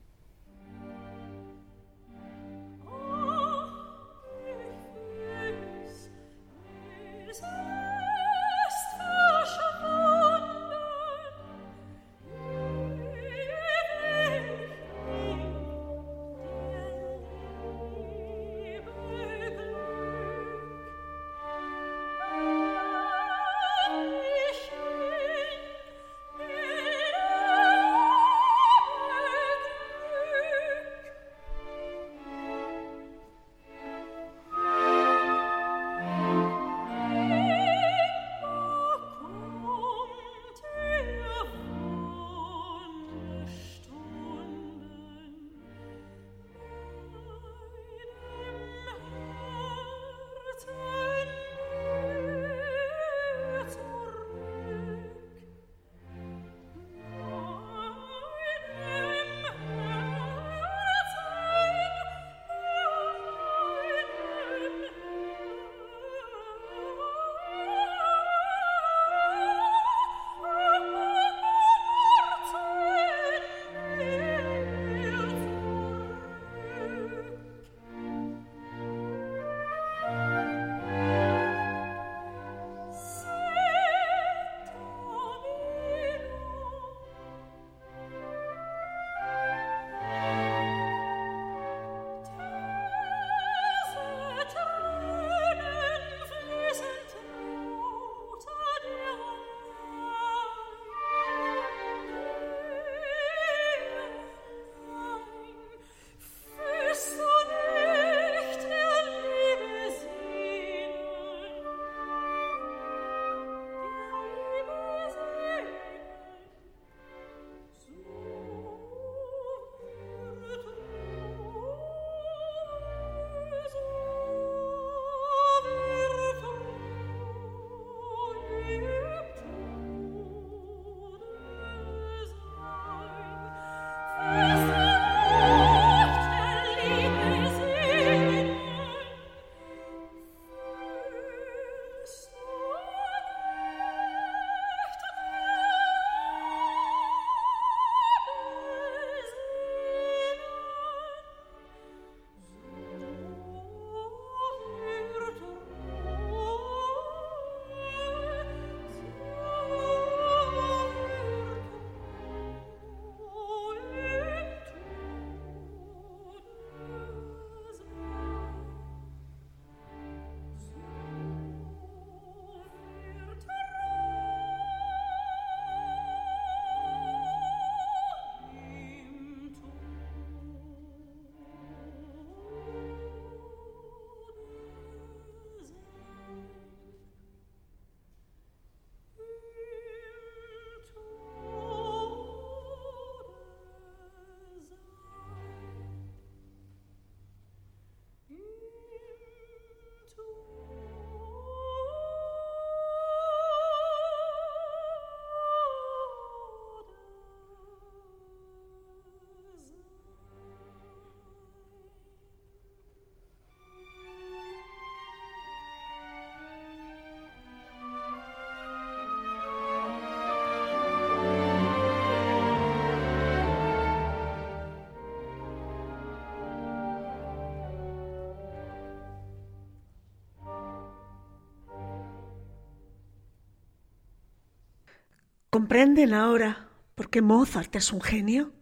¿Comprenden 235.57 236.13
ahora 236.13 236.69
por 236.95 237.09
qué 237.09 237.23
Mozart 237.23 237.75
es 237.77 237.91
un 237.91 238.03
genio? 238.03 238.53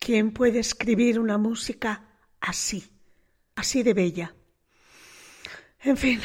¿Quién 0.00 0.32
puede 0.32 0.58
escribir 0.58 1.20
una 1.20 1.38
música 1.38 2.18
así, 2.40 2.90
así 3.54 3.84
de 3.84 3.94
bella? 3.94 4.34
En 5.78 5.96
fin, 5.96 6.18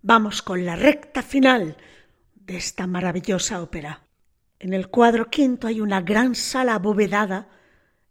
vamos 0.00 0.40
con 0.40 0.64
la 0.64 0.74
recta 0.74 1.22
final 1.22 1.76
de 2.34 2.56
esta 2.56 2.86
maravillosa 2.86 3.60
ópera. 3.60 4.06
En 4.58 4.72
el 4.72 4.88
cuadro 4.88 5.28
quinto 5.28 5.66
hay 5.66 5.82
una 5.82 6.00
gran 6.00 6.34
sala 6.34 6.76
abovedada 6.76 7.50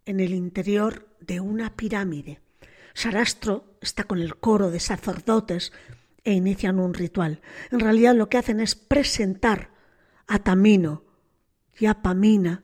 en 0.05 0.19
el 0.19 0.31
interior 0.31 1.07
de 1.21 1.39
una 1.39 1.75
pirámide. 1.75 2.39
Sarastro 2.93 3.79
está 3.81 4.03
con 4.03 4.19
el 4.19 4.35
coro 4.35 4.69
de 4.69 4.79
sacerdotes 4.79 5.73
e 6.23 6.33
inician 6.33 6.79
un 6.79 6.93
ritual. 6.93 7.41
En 7.71 7.79
realidad 7.79 8.13
lo 8.13 8.29
que 8.29 8.37
hacen 8.37 8.59
es 8.59 8.75
presentar 8.75 9.70
a 10.31 10.39
Tamino 10.39 11.03
y 11.77 11.87
a 11.87 12.01
Pamina, 12.01 12.63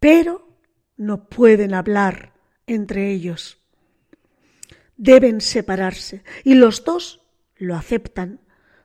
pero 0.00 0.56
no 0.96 1.28
pueden 1.28 1.74
hablar 1.74 2.32
entre 2.66 3.12
ellos. 3.12 3.58
Deben 4.96 5.42
separarse 5.42 6.24
y 6.44 6.54
los 6.54 6.82
dos 6.82 7.26
lo 7.56 7.76
aceptan 7.76 8.40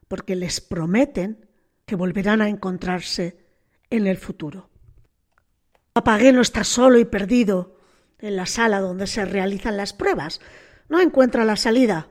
porque 0.10 0.36
les 0.36 0.60
prometen 0.60 1.48
que 1.86 1.96
volverán 1.96 2.42
a 2.42 2.50
encontrarse 2.50 3.46
en 3.90 4.06
el 4.06 4.18
futuro. 4.18 4.70
Papageno 5.94 6.42
está 6.42 6.66
solo 6.66 7.00
y 7.00 7.06
perdido 7.06 7.78
en 8.20 8.36
la 8.36 8.48
sala 8.48 8.82
donde 8.82 9.08
se 9.08 9.24
realizan 9.24 9.78
las 9.78 9.94
pruebas. 9.94 10.42
No 10.90 11.00
encuentra 11.00 11.46
la 11.46 11.56
salida. 11.56 12.10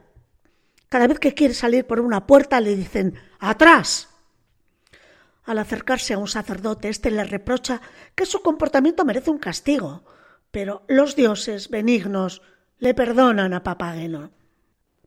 Cada 0.89 1.07
vez 1.07 1.18
que 1.18 1.35
quiere 1.35 1.53
salir 1.53 1.87
por 1.87 2.01
una 2.01 2.27
puerta 2.27 2.62
le 2.62 2.74
dicen 2.77 3.14
¡Atrás! 3.39 4.15
Al 5.47 5.59
acercarse 5.59 6.14
a 6.14 6.18
un 6.18 6.26
sacerdote, 6.26 6.88
éste 6.88 7.11
le 7.11 7.22
reprocha 7.22 7.80
que 8.16 8.26
su 8.26 8.42
comportamiento 8.42 9.05
merece 9.05 9.30
un 9.30 9.38
castigo, 9.38 10.03
pero 10.51 10.82
los 10.88 11.14
dioses 11.14 11.70
benignos 11.70 12.42
le 12.78 12.94
perdonan 12.94 13.55
a 13.55 13.62
Papageno. 13.62 14.32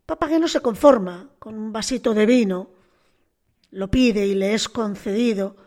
Papageno 0.06 0.48
se 0.48 0.62
conforma 0.62 1.30
con 1.40 1.56
un 1.56 1.74
vasito 1.74 2.14
de 2.14 2.26
vino, 2.26 2.70
lo 3.72 3.92
pide 3.92 4.26
y 4.26 4.34
le 4.34 4.54
es 4.54 4.70
concedido, 4.70 5.58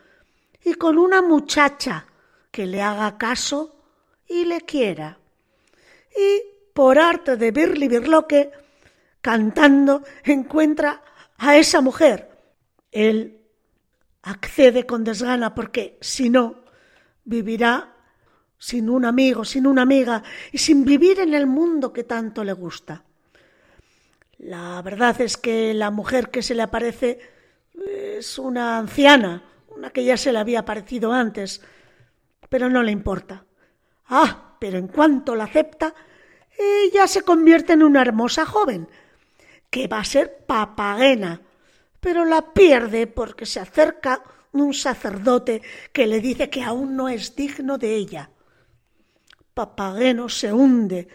y 0.64 0.75
con 0.75 0.97
una 0.97 1.20
muchacha 1.20 2.07
que 2.51 2.66
le 2.66 2.81
haga 2.81 3.18
caso 3.18 3.77
y 4.27 4.47
le 4.47 4.62
quiera. 4.62 5.18
Y 6.16 6.43
por 6.73 6.99
arte 6.99 7.37
de 7.37 7.51
birli 7.51 7.89
birloque, 7.89 8.51
cantando, 9.20 10.03
encuentra 10.25 11.03
a 11.37 11.59
esa 11.59 11.83
mujer. 11.83 12.31
Él 12.91 13.41
accede 14.23 14.87
con 14.87 15.05
desgana 15.05 15.55
porque 15.55 15.99
si 16.01 16.31
no, 16.31 16.64
vivirá 17.25 17.95
sin 18.59 18.89
un 18.89 19.05
amigo, 19.05 19.45
sin 19.45 19.66
una 19.66 19.83
amiga 19.83 20.23
y 20.53 20.59
sin 20.59 20.85
vivir 20.85 21.20
en 21.20 21.35
el 21.35 21.47
mundo 21.47 21.93
que 21.93 22.05
tanto 22.05 22.45
le 22.45 22.53
gusta. 22.53 23.05
La 24.39 24.81
verdad 24.83 25.20
es 25.20 25.37
que 25.37 25.75
la 25.75 25.91
mujer 25.91 26.31
que 26.31 26.43
se 26.43 26.55
le 26.55 26.62
aparece 26.62 27.18
es 27.75 28.39
una 28.39 28.79
anciana, 28.79 29.43
una 29.68 29.91
que 29.91 30.05
ya 30.05 30.16
se 30.16 30.33
le 30.33 30.39
había 30.39 30.61
aparecido 30.61 31.12
antes, 31.12 31.61
pero 32.49 32.68
no 32.68 32.83
le 32.83 32.93
importa. 32.93 33.45
Ah, 34.07 34.57
pero 34.59 34.79
en 34.79 34.89
cuanto 34.89 35.35
la 35.35 35.45
acepta, 35.45 35.95
ella 36.59 37.07
se 37.07 37.23
convierte 37.23 37.73
en 37.73 37.83
una 37.83 38.03
hermosa 38.03 38.47
joven, 38.47 38.89
que 39.70 39.89
va 39.89 40.01
a 40.01 40.05
ser 40.05 40.45
papagena, 40.47 41.41
pero 42.03 42.25
la 42.25 42.53
pierde 42.53 43.07
porque 43.07 43.47
se 43.47 43.61
acerca 43.61 44.25
un 44.51 44.75
sacerdote 44.75 45.63
que 45.93 46.09
le 46.09 46.21
dice 46.21 46.51
que 46.51 46.65
aún 46.65 46.97
no 46.97 47.09
es 47.09 47.37
digno 47.37 47.79
de 47.79 47.95
ella. 47.95 48.31
Papageno 49.55 50.29
se 50.29 50.53
hunde 50.53 51.07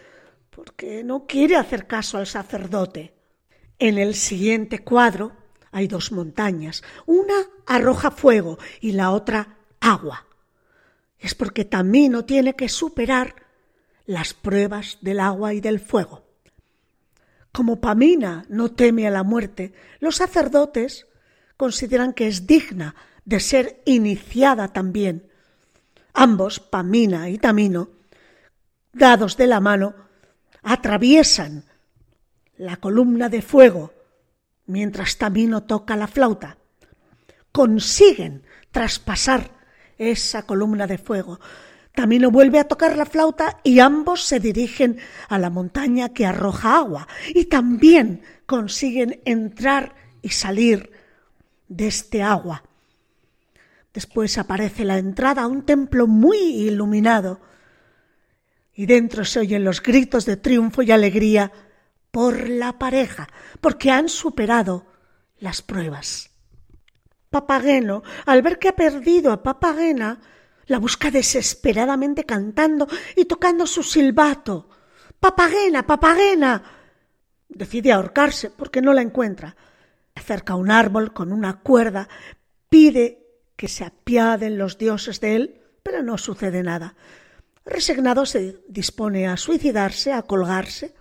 porque 0.50 1.04
no 1.04 1.26
quiere 1.26 1.56
hacer 1.56 1.86
caso 1.86 2.16
al 2.16 2.26
sacerdote. 2.26 3.12
En 3.78 3.98
el 3.98 4.14
siguiente 4.14 4.78
cuadro 4.78 5.32
hay 5.72 5.88
dos 5.88 6.10
montañas. 6.10 6.82
Una 7.04 7.36
arroja 7.66 8.10
fuego 8.10 8.58
y 8.80 8.92
la 8.92 9.10
otra 9.10 9.58
agua. 9.80 10.24
Es 11.18 11.34
porque 11.34 11.66
Tamino 11.66 12.24
tiene 12.24 12.56
que 12.56 12.70
superar 12.70 13.34
las 14.06 14.32
pruebas 14.32 14.96
del 15.02 15.20
agua 15.20 15.52
y 15.52 15.60
del 15.60 15.80
fuego. 15.80 16.27
Como 17.58 17.80
Pamina 17.80 18.44
no 18.48 18.70
teme 18.70 19.08
a 19.08 19.10
la 19.10 19.24
muerte, 19.24 19.72
los 19.98 20.14
sacerdotes 20.14 21.08
consideran 21.56 22.12
que 22.12 22.28
es 22.28 22.46
digna 22.46 22.94
de 23.24 23.40
ser 23.40 23.82
iniciada 23.84 24.68
también. 24.68 25.28
Ambos, 26.14 26.60
Pamina 26.60 27.28
y 27.30 27.38
Tamino, 27.38 27.88
dados 28.92 29.36
de 29.36 29.48
la 29.48 29.58
mano, 29.58 29.96
atraviesan 30.62 31.64
la 32.58 32.76
columna 32.76 33.28
de 33.28 33.42
fuego 33.42 33.92
mientras 34.66 35.18
Tamino 35.18 35.64
toca 35.64 35.96
la 35.96 36.06
flauta. 36.06 36.58
Consiguen 37.50 38.44
traspasar 38.70 39.50
esa 39.98 40.46
columna 40.46 40.86
de 40.86 40.98
fuego, 40.98 41.40
Tamino 41.98 42.30
vuelve 42.30 42.60
a 42.60 42.68
tocar 42.68 42.96
la 42.96 43.06
flauta 43.06 43.58
y 43.64 43.80
ambos 43.80 44.22
se 44.22 44.38
dirigen 44.38 45.00
a 45.28 45.36
la 45.36 45.50
montaña 45.50 46.10
que 46.10 46.26
arroja 46.26 46.76
agua 46.76 47.08
y 47.34 47.46
también 47.46 48.22
consiguen 48.46 49.20
entrar 49.24 49.96
y 50.22 50.28
salir 50.28 50.92
de 51.66 51.88
este 51.88 52.22
agua. 52.22 52.62
Después 53.92 54.38
aparece 54.38 54.84
la 54.84 54.96
entrada 54.96 55.42
a 55.42 55.48
un 55.48 55.66
templo 55.66 56.06
muy 56.06 56.38
iluminado 56.38 57.40
y 58.72 58.86
dentro 58.86 59.24
se 59.24 59.40
oyen 59.40 59.64
los 59.64 59.82
gritos 59.82 60.24
de 60.24 60.36
triunfo 60.36 60.82
y 60.82 60.92
alegría 60.92 61.50
por 62.12 62.48
la 62.48 62.78
pareja, 62.78 63.26
porque 63.60 63.90
han 63.90 64.08
superado 64.08 64.86
las 65.40 65.62
pruebas. 65.62 66.30
Papageno, 67.28 68.04
al 68.24 68.42
ver 68.42 68.60
que 68.60 68.68
ha 68.68 68.76
perdido 68.76 69.32
a 69.32 69.42
Papagena, 69.42 70.20
la 70.68 70.78
busca 70.78 71.10
desesperadamente 71.10 72.24
cantando 72.24 72.86
y 73.16 73.24
tocando 73.24 73.66
su 73.66 73.82
silbato. 73.82 74.68
Papagena, 75.18 75.86
papagena. 75.86 76.62
Decide 77.48 77.92
ahorcarse 77.92 78.50
porque 78.50 78.80
no 78.80 78.92
la 78.92 79.02
encuentra. 79.02 79.56
Acerca 80.14 80.54
un 80.54 80.70
árbol 80.70 81.12
con 81.12 81.32
una 81.32 81.60
cuerda, 81.60 82.08
pide 82.68 83.26
que 83.56 83.68
se 83.68 83.84
apiaden 83.84 84.58
los 84.58 84.78
dioses 84.78 85.20
de 85.20 85.36
él, 85.36 85.60
pero 85.82 86.02
no 86.02 86.18
sucede 86.18 86.62
nada. 86.62 86.94
Resignado 87.64 88.26
se 88.26 88.62
dispone 88.68 89.26
a 89.26 89.36
suicidarse, 89.36 90.12
a 90.12 90.22
colgarse, 90.22 90.94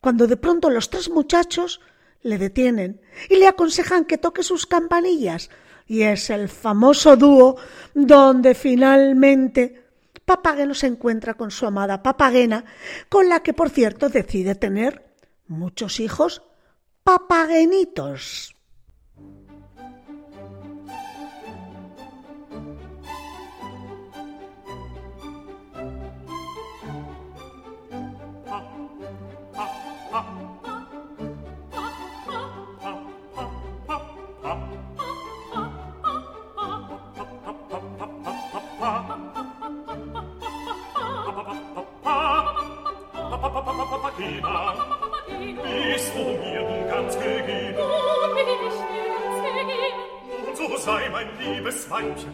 cuando 0.00 0.26
de 0.26 0.36
pronto 0.36 0.70
los 0.70 0.90
tres 0.90 1.08
muchachos 1.08 1.80
le 2.22 2.38
detienen 2.38 3.00
y 3.28 3.36
le 3.36 3.46
aconsejan 3.46 4.04
que 4.04 4.18
toque 4.18 4.42
sus 4.42 4.66
campanillas, 4.66 5.50
y 5.92 6.04
es 6.04 6.30
el 6.30 6.48
famoso 6.48 7.18
dúo 7.18 7.58
donde 7.92 8.54
finalmente 8.54 9.84
Papageno 10.24 10.72
se 10.72 10.86
encuentra 10.86 11.34
con 11.34 11.50
su 11.50 11.66
amada 11.66 12.02
Papagena, 12.02 12.64
con 13.10 13.28
la 13.28 13.40
que 13.42 13.52
por 13.52 13.68
cierto 13.68 14.08
decide 14.08 14.54
tener 14.54 15.04
muchos 15.48 16.00
hijos 16.00 16.40
papagenitos. 17.04 18.51
Liebes 51.62 51.88
Weibchen, 51.90 52.32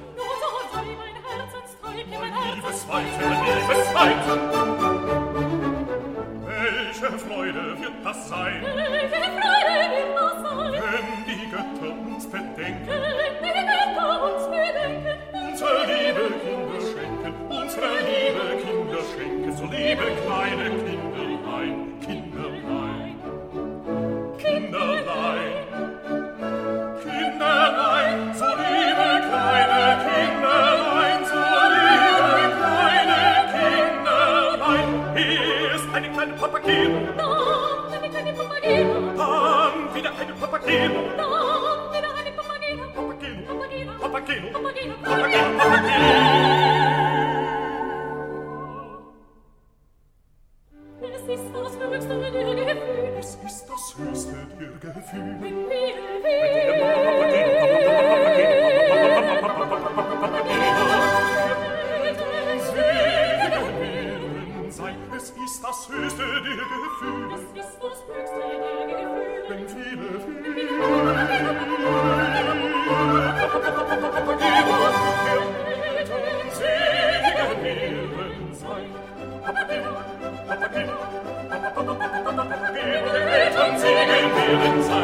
liebes. 2.54 2.88
Weibchen, 2.88 3.30
liebes 3.44 3.94
Weibchen. 3.94 4.40
Welche 6.46 7.18
Freude 7.18 7.62
wird 7.78 8.04
das 8.04 8.28
sein, 8.28 8.62
Welche 8.62 9.08
Freude 9.08 9.74
wird 9.92 10.16
das 10.16 10.36
sein, 10.42 10.72
wenn 10.72 11.08
die 11.26 11.44
Götter 11.50 11.92
uns 12.06 12.26
bedenken, 12.26 12.88
wenn 12.88 13.34
die 13.44 13.66
Götter 13.68 14.10
uns 14.32 14.44
bedenken. 14.46 15.16
unsere 15.34 15.78
liebe 15.86 16.24
Kinder 16.40 16.80
schenken, 16.80 17.32
unsere 17.50 17.90
liebe 18.08 18.44
Kinder 18.64 19.02
schenken, 19.14 19.50
so 19.56 19.64
liebe 19.64 20.06
kleine 20.24 20.66
Kinderlein, 20.70 21.17
Papageno. 36.68 37.00
Dann 37.16 38.02
wieder 38.02 38.18
eine 38.18 38.32
Papageno. 38.34 38.94
Dann 39.16 39.94
wieder 39.94 40.12
eine 40.18 40.32
Papageno. 40.34 41.00
Dann 41.16 41.32
wieder 41.94 42.12
eine 42.14 42.32
Papageno. 42.36 42.84
Papageno. 42.94 43.42
Papageno. 43.48 43.92
Papageno. 43.98 44.46
Papageno. 44.52 44.94
Papageno. 45.02 45.58
Papageno. 45.58 45.98
Es 51.00 51.22
ist 51.22 51.48
das 51.54 51.72
höchste 51.78 52.14
der 52.18 52.30
Gefühle. 52.30 53.18
Es 53.18 53.30
ist 53.46 53.66
das 53.66 53.84
höchste 53.96 54.36
dir 54.58 54.72
Gefühle. 54.78 55.24
Mit 55.40 55.56
mir, 55.68 55.94
mit. 56.22 56.57
das 65.68 65.88
höchste 65.90 66.22
der 66.22 66.40
Gefühle. 66.40 67.28
Das 67.30 67.40
ist 67.40 67.52
das 67.54 68.00
höchste 68.08 68.38
der 68.38 68.96
Gefühle. 68.96 69.44
Wenn 69.48 69.68
viele 69.68 70.08
Segen, 83.58 83.78
Segen, 83.78 84.14
Segen, 84.24 84.82
Segen, 84.82 84.97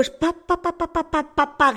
pues 0.00 0.08
pa, 0.08 1.74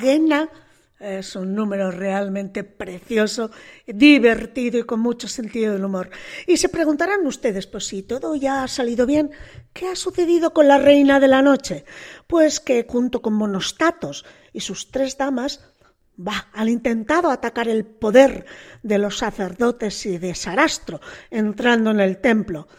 es 0.97 1.36
un 1.36 1.53
número 1.53 1.91
realmente 1.91 2.63
precioso, 2.63 3.51
divertido 3.86 4.80
y 4.80 4.84
con 4.84 5.01
mucho 5.01 5.28
sentido 5.28 5.74
del 5.74 5.84
humor. 5.84 6.09
Y 6.47 6.55
se 6.55 6.69
preguntarán 6.69 7.28
ustedes, 7.28 7.67
pues 7.67 7.86
si 7.86 8.01
todo 8.01 8.36
ya 8.36 8.63
ha 8.63 8.69
salido 8.69 9.05
bien, 9.05 9.32
¿qué 9.74 9.89
ha 9.89 9.97
sucedido 9.97 10.53
con 10.53 10.69
la 10.69 10.78
reina 10.78 11.19
de 11.19 11.28
la 11.28 11.41
noche? 11.41 11.84
Pues 12.26 12.61
que 12.61 12.86
junto 12.88 13.21
con 13.21 13.34
Monostatos 13.34 14.24
y 14.53 14.61
sus 14.61 14.89
tres 14.89 15.17
damas, 15.17 15.59
va, 16.17 16.47
han 16.53 16.69
intentado 16.69 17.30
atacar 17.30 17.67
el 17.67 17.84
poder 17.84 18.45
de 18.84 18.99
los 18.99 19.17
sacerdotes 19.17 20.05
y 20.05 20.17
de 20.17 20.34
Sarastro 20.34 21.01
entrando 21.30 21.91
en 21.91 21.99
el 21.99 22.21
templo, 22.21 22.69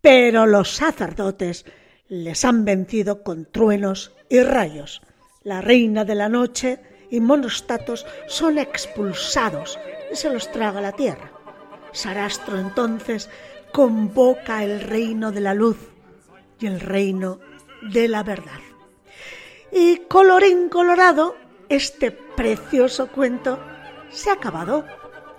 pero 0.00 0.46
los 0.46 0.74
sacerdotes 0.74 1.66
les 2.08 2.46
han 2.46 2.64
vencido 2.64 3.22
con 3.22 3.44
truenos 3.44 4.15
y 4.28 4.42
rayos. 4.42 5.02
La 5.42 5.60
reina 5.60 6.04
de 6.04 6.14
la 6.14 6.28
noche 6.28 6.80
y 7.10 7.20
Monostatos 7.20 8.06
son 8.26 8.58
expulsados 8.58 9.78
y 10.12 10.16
se 10.16 10.30
los 10.30 10.50
traga 10.50 10.80
la 10.80 10.92
tierra. 10.92 11.30
Sarastro 11.92 12.58
entonces 12.58 13.30
convoca 13.72 14.64
el 14.64 14.80
reino 14.80 15.32
de 15.32 15.40
la 15.40 15.54
luz 15.54 15.78
y 16.58 16.66
el 16.66 16.80
reino 16.80 17.38
de 17.82 18.08
la 18.08 18.22
verdad. 18.22 18.60
Y 19.72 19.98
colorín 20.08 20.68
colorado, 20.68 21.36
este 21.68 22.10
precioso 22.10 23.08
cuento 23.08 23.58
se 24.10 24.30
ha 24.30 24.34
acabado. 24.34 24.84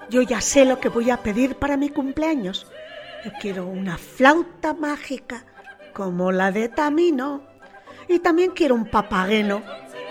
Yo 0.09 0.21
ya 0.21 0.41
sé 0.41 0.65
lo 0.65 0.79
que 0.79 0.89
voy 0.89 1.09
a 1.09 1.17
pedir 1.17 1.55
para 1.55 1.77
mi 1.77 1.89
cumpleaños. 1.89 2.67
Yo 3.25 3.31
quiero 3.41 3.65
una 3.65 3.97
flauta 3.97 4.73
mágica 4.73 5.45
como 5.93 6.31
la 6.31 6.51
de 6.51 6.69
Tamino. 6.69 7.41
Y 8.07 8.19
también 8.19 8.51
quiero 8.51 8.75
un 8.75 8.85
papageno, 8.85 9.61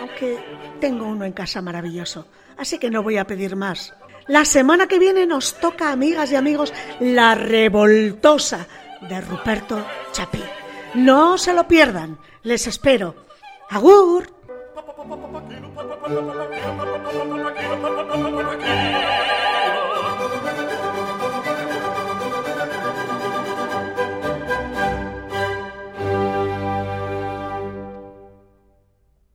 aunque 0.01 0.39
tengo 0.81 1.07
uno 1.07 1.25
en 1.25 1.33
casa 1.33 1.63
maravilloso. 1.63 2.27
Así 2.57 2.79
que 2.79 2.91
no 2.91 3.03
voy 3.03 3.19
a 3.19 3.27
pedir 3.27 3.57
más. 3.57 3.95
La 4.27 4.45
semana 4.45 4.87
que 4.87 4.99
viene 4.99 5.27
nos 5.27 5.55
toca, 5.55 5.93
amigas 5.93 6.33
y 6.33 6.37
amigos, 6.37 6.73
la 7.01 7.35
revoltosa 7.35 8.67
de 9.09 9.21
Ruperto 9.21 9.85
Chapí. 10.13 10.43
No 10.95 11.39
se 11.39 11.55
lo 11.55 11.69
pierdan. 11.69 12.19
Les 12.43 12.67
espero. 12.67 13.15
¡Agur! 13.71 14.29